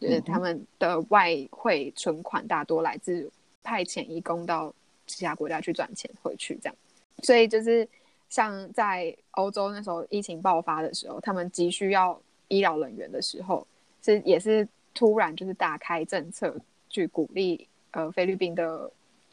[0.00, 3.30] 就是他们的外汇存款大多来自
[3.62, 4.72] 派遣义工到
[5.06, 6.76] 其他国家去赚钱回去这样，
[7.22, 7.88] 所以就是
[8.28, 13.66] 像在欧洲那时候疫情爆发的时候，他们急需要医疗人员的时候，
[14.02, 16.56] 是也是突然就是打开政策
[16.88, 17.66] 去鼓励。
[17.96, 18.90] 呃，菲律宾的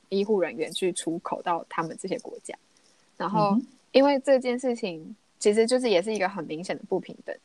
[0.09, 2.55] 医护人员去出口到他们这些国家，
[3.17, 3.57] 然后
[3.91, 7.35] 因为这件事情其实就是也是一个很明显的不平等，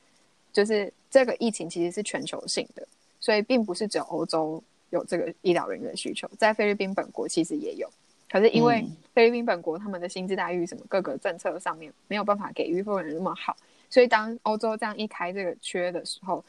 [0.52, 2.86] 就是这个疫情其实是全球性的，
[3.18, 7.90] 所以并不是只有欧洲有这个医疗人员的需求，在菲律宾本国其实也有，
[8.30, 13.56] 可是因为菲律宾本国他们的薪资待遇什么各个政策上面没有办法给予妇人那么好，
[13.90, 16.44] 所以当欧洲这样一开这个缺的时候，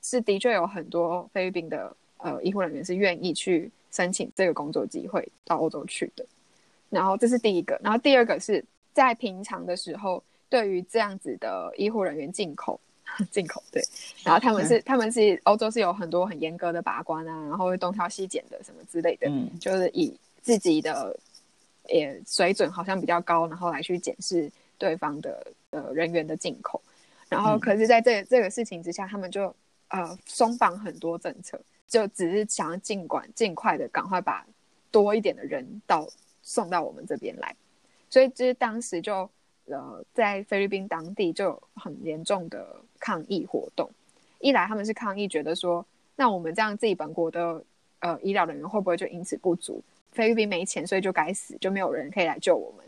[0.00, 3.70] 是的确有很多菲律宾的呃医护人员是愿意去。
[3.94, 6.24] 申请这个工作机会到欧洲去的，
[6.88, 12.78] 然后这是第一个，然后第二个是在平常的时候，对于这样子的医护人员进口，
[13.32, 13.82] 进口对，
[14.22, 21.18] 然后他们是他们是欧洲是有很多很严格的把关啊，然后会东挑西拣的什么之类的，嗯，就是以自己的
[21.88, 26.78] 也水准好像比较高，然后来去检视对方的呃人员的进口，
[27.30, 29.54] 然后可是在这这个事情之下，他们就
[29.88, 31.58] 呃松绑很多政策。
[31.88, 34.46] 就只是想要尽管尽快的赶快把
[34.90, 36.08] 多一点的人到
[36.42, 37.54] 送到我们这边来，
[38.08, 39.28] 所以就是当时就
[39.78, 43.90] 呃在菲律宾当地就有很严重的抗议活动。
[44.40, 45.84] 一来他们是抗议，觉得说
[46.16, 47.62] 那我们这样自己本国的
[48.00, 49.82] 呃医疗人员会不会就因此不足？
[50.12, 52.86] 菲律宾没钱，所以就该死，就没有人可以来救我们。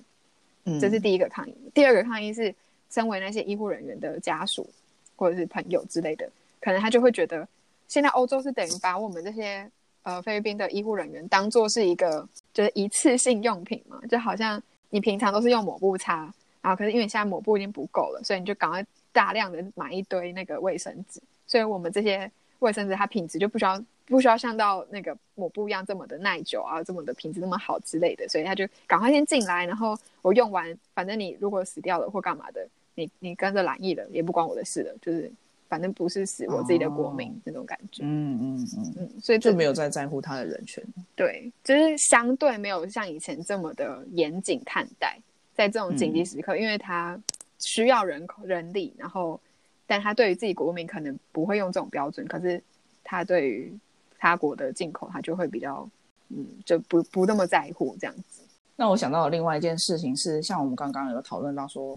[0.65, 1.55] 嗯，这是第一个抗议。
[1.73, 2.55] 第二个抗议是
[2.91, 4.69] 身为那些医护人员的家属
[5.17, 6.29] 或者是朋友之类的，
[6.61, 7.47] 可能他就会觉得。
[7.87, 9.71] 现在欧洲是等于把我们这些
[10.03, 16.33] 呃菲律宾的医护人员当做是一个就是一次性用品嘛，就好像你平常都是用抹布擦，
[16.65, 22.29] 然后可是因为现在抹布已经不够了，所以你就赶快大量的买一堆那个卫生纸，所以我们这些
[22.61, 35.31] 卫生纸它品质就不需要不需要像到那个抹布一样这么的耐久啊，这么的品质那么好之类的，所以他就赶快先进来，然后我用完，反正你如果死掉了或干嘛的，你你跟着染疫了也不关我的事了，就是。
[35.67, 40.85] 反正不是死我自己的国民那种感觉，嗯嗯嗯嗯，所以就没有再在乎他的人权。
[41.17, 45.19] 对，就是相对没有像以前这么的严谨看待，
[45.55, 47.19] 在这种紧急时刻，因为他
[47.59, 49.41] 需要人口人力，然后，
[49.87, 52.63] 但他对于自己国民可能不会用这种标准，可是
[53.03, 53.73] 他对于
[54.19, 55.89] 他国的进口，他就会比较，
[56.29, 58.43] 嗯，就不不那么在乎这样子。
[58.77, 61.97] 那我想到另外一件事情是，像我们刚刚有讨论到说，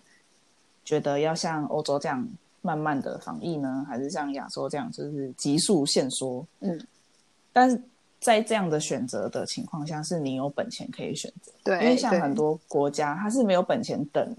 [0.85, 2.27] 觉得要像欧洲这样。
[2.63, 6.45] 慢慢的防疫呢，还是像亚洲这样，就是急速限缩。
[6.59, 6.77] 嗯，
[7.53, 7.81] 但是
[8.19, 11.51] 在这样的选择的情况下，是你有本钱可以选择。
[11.63, 14.35] 对，因为像很多国家，它是没有本钱等，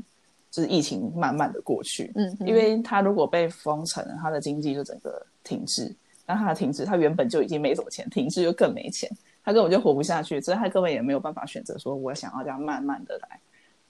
[0.50, 2.12] 就是疫情慢慢的过去。
[2.14, 5.94] 嗯，因为它如果被封城，它的经济就整个停滞。
[6.26, 9.10] 那它的停滞，它原本就已经没什么钱，停滞就更没钱，
[9.44, 10.40] 它根本就活不下去。
[10.40, 13.40] 所以它根本也没有办法选择说，我想要这样慢慢的来。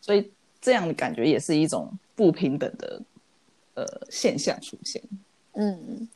[0.01, 0.31] 所以
[0.61, 3.01] 这样的感觉也是一种不平等的。
[3.75, 5.01] 呃，现象出现，
[5.53, 6.09] 嗯，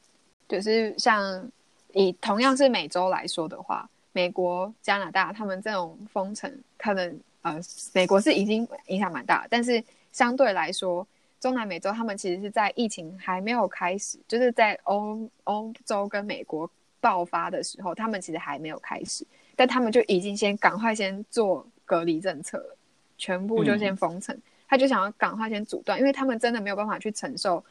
[0.49, 1.49] 就是像
[1.93, 7.61] 以同样是美洲来说的话，美国、加拿大他们这种封城，可能呃，
[7.93, 9.83] 美国是已经影响蛮大，但是
[10.13, 11.07] 相对来说，
[11.41, 16.71] 中南美洲他们其实是在疫情还没有开始，就是在欧欧洲跟美国
[17.01, 19.27] 爆发的时候，他们其实还没有开始，
[19.57, 22.77] 但他们就已经先赶快先做隔离政策了，
[23.19, 24.37] 全部就先封城。
[24.69, 27.63] 他就想要赶快先阻断，因为他们真的没有办法去承受。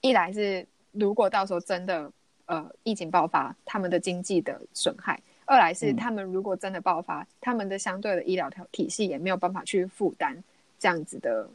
[0.00, 2.10] 一来是如果到时候真的
[2.46, 10.42] 呃疫情爆发，他们的经济的损害；二来是他们如果真的爆发，他们的相对的医疗条体系也没有办法去负担
[10.78, 11.48] 这样子的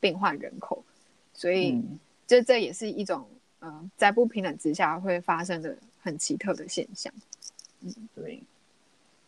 [0.00, 0.82] 病患人口。
[1.34, 1.80] 所以，
[2.26, 3.26] 这这也是一种
[3.60, 7.12] 呃在不平等之下会发生的很奇特的现象。
[7.80, 8.42] 嗯，对。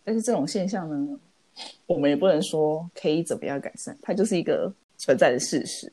[0.05, 1.19] 但是这种现象呢，
[1.87, 4.73] 我们也不能说可以怎么样改善，它就是一个。
[4.97, 5.93] 存在的事实，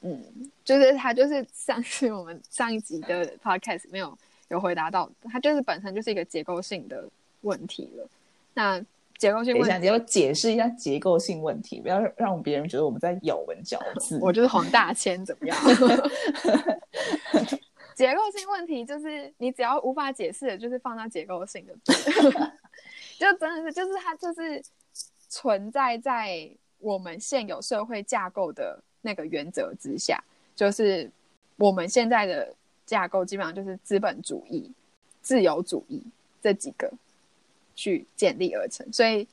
[0.00, 0.22] 嗯，
[0.64, 4.16] 就是他就是上次我们上一集的 podcast 没有
[4.48, 7.08] 有回答到，他就是本身就是一个结构性的
[7.42, 8.08] 问题了。
[8.54, 8.84] 那
[9.18, 14.18] 结构性，问题，你要解释一下结构性问题，不要让别人觉得我们在咬文嚼字。
[14.20, 15.56] 我就是黄大千怎么样？
[17.94, 21.74] 结构性问题就是你只要无法解释的，就是放到结构性的，
[23.18, 24.62] 就真的是就是它就是
[25.28, 26.50] 存在在。
[26.84, 30.20] 我们现有社会架构的那个原则之下，
[30.54, 31.10] 就是
[31.56, 34.70] 我们现在的架构基本上就是资本主义，
[35.20, 36.02] 自由主义
[36.40, 36.92] 这几个
[37.74, 39.26] 去建立而成，所以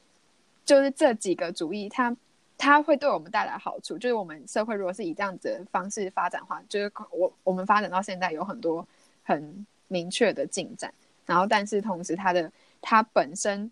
[0.64, 2.16] 就是这几个主义，它
[2.58, 3.98] 它会对我们带来好处。
[3.98, 8.88] 就是我们社会如果是以这样子的方式发展的话，就是我我们发展到现在有很多
[9.24, 10.94] 很明确的进展，
[11.26, 12.52] 然后但是同时它的
[12.82, 13.72] 它本身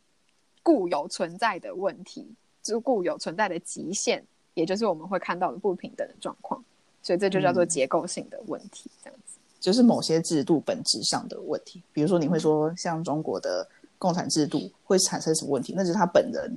[0.63, 2.27] 固有存在的问题，
[2.63, 4.23] 就固有存在的极限，
[4.53, 6.63] 也就是我们会看到的不平等的状况，
[7.07, 9.37] 所以这就叫做结构性的问题，这样子。
[9.61, 13.65] 就是某些制度本质上的问题，比如说你会说像中国的
[13.97, 16.53] 共产制度会产生什么问题，那就是他本人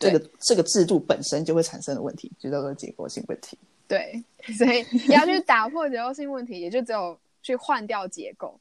[0.00, 3.56] 这个这个制度本身就会产生的问题，就叫做结构性问题。
[3.86, 4.20] 对，
[4.58, 8.58] 所以你要去打破结构性问题，也就只有去换掉结构。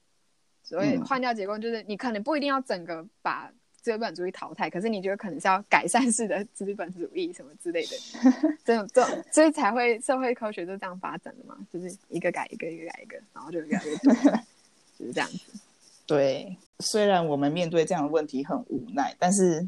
[0.63, 3.51] 所以换掉结构，就是你可能不一定要整个把
[3.81, 7.95] 资本主义淘汰，可是你觉得可能是要改善式的资本主义什么之类的，
[8.63, 14.13] 这种这种，所以才会社会科学就这样发展的嘛，就是一个改一个，一个改一个，然后就越来越多，
[14.97, 15.59] 就是这样子。
[16.05, 19.67] 对，虽然我们面对这样的问题很无奈，但是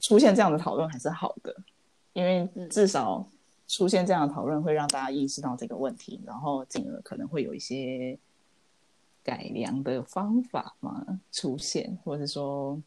[0.00, 1.54] 出现这样的讨论还是好的，
[2.12, 3.26] 因为至少
[3.68, 8.18] 出现这样的讨论会让大家意识到这个问题，然后进而可能会有一些。
[9.24, 11.04] 改良的方法嘛？
[11.32, 12.80] 出现，或者说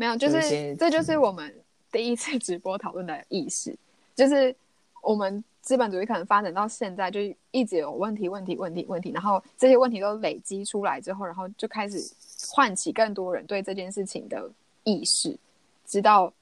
[0.00, 1.54] 没有，就是这就是我们
[1.92, 3.76] 第一次 直播讨论的意识，
[4.14, 4.56] 就是
[5.02, 7.20] 我们资本主义可能发展到现在，就
[7.50, 12.02] 一直有问题，问题，问题，问题，然后这些问题都累积出来之后，然后就开始
[12.48, 14.50] 唤起更多人对这件事情的
[14.84, 15.36] 意识，
[15.84, 16.32] 知道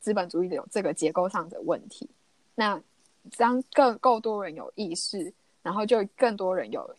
[0.00, 2.08] 资本主义的有这个结构上的问题。
[2.54, 2.80] 那
[3.36, 5.30] 当更够多人有意识，
[5.62, 6.96] 然后就更多人有。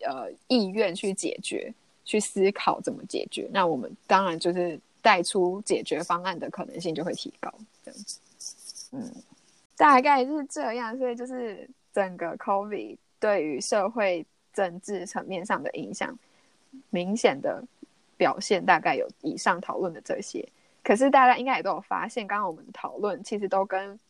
[0.00, 1.72] 呃，意愿去解决，
[2.04, 7.52] 去思考怎么解决，那我们当然就是带出解决方案的可能性就会提高，
[7.84, 8.18] 这样子。
[8.92, 9.12] 嗯，
[9.76, 14.24] 大概是这样，所以就是整个 COVID 对于社会
[14.54, 16.18] 政治层面上的影响，
[16.88, 17.62] 明显的
[18.16, 20.48] 表现大概有以上讨论的这些。
[20.82, 24.00] 可是大家应该也都有发现，刚刚我们讨论其实都跟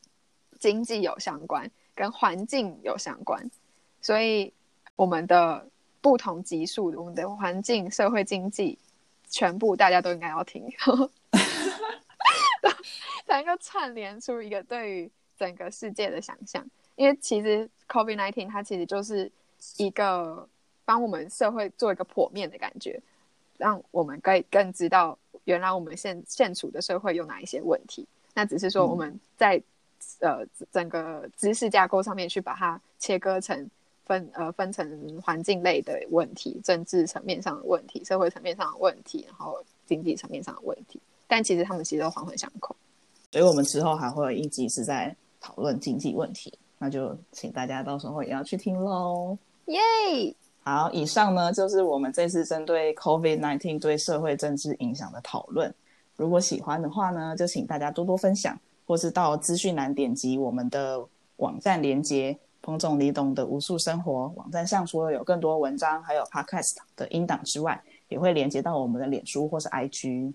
[0.61, 3.51] 经济有相关，跟环境有相关，
[4.01, 4.53] 所以
[4.95, 5.67] 我们的。
[6.05, 8.79] 不同级数我们的环境、社会、经济，
[9.35, 10.65] 全部大家都应该要听，
[13.27, 16.65] 才能够串联出一个对于整个世界的想象。
[16.95, 19.29] 因为其实 COVID nineteen 它其实就是
[19.77, 20.49] 一个
[20.85, 23.01] 帮我们社会做一个剖面的感觉，
[23.59, 28.07] 让我们可以更知道原来我们现现处的社会有哪一些问题。
[28.35, 29.61] 那只是说我们在
[30.21, 33.69] 呃整个知识架构上面去把它切割成。
[34.07, 41.01] 分呃分成环境类的问题、政治层面上的问题、社会层面上的问题，然后经济层面上的问题。
[41.27, 42.75] 但其实他们其实都环环相扣。
[43.33, 49.37] 所以我们之后还会有一集是在讨论经济问题，那就请大家到时候也要去听喽。
[49.67, 49.79] 耶！
[50.63, 55.75] 好，以上呢就是我们这次针对 COVID-19 对社会政治影响的讨论。
[56.17, 61.05] 如果喜欢的话呢，就请大家多多分享，或是到资讯栏点击我们的
[61.37, 62.39] 网站连接。
[62.65, 70.33] 彭总，你懂的无数生活网站上，除了有更多文章，还有 Podcast 的音档之外，也会连接到我们的脸书或是 IG。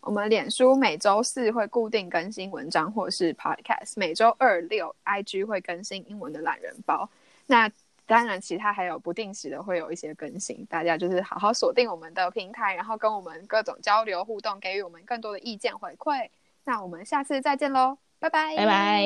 [0.00, 7.08] 我们脸书每周四会固定更新文章或是 Podcast，每周二六 IG 会更新英文的懒人包。
[7.48, 7.68] 那
[8.06, 16.28] 当然，其他还有不定时的会有一些更新，大家就是好好锁定我们的平台，然后跟我们各种交流互动，给予我们更多的意见回馈。
[16.62, 19.02] 那我们下次再见喽，拜拜，拜拜。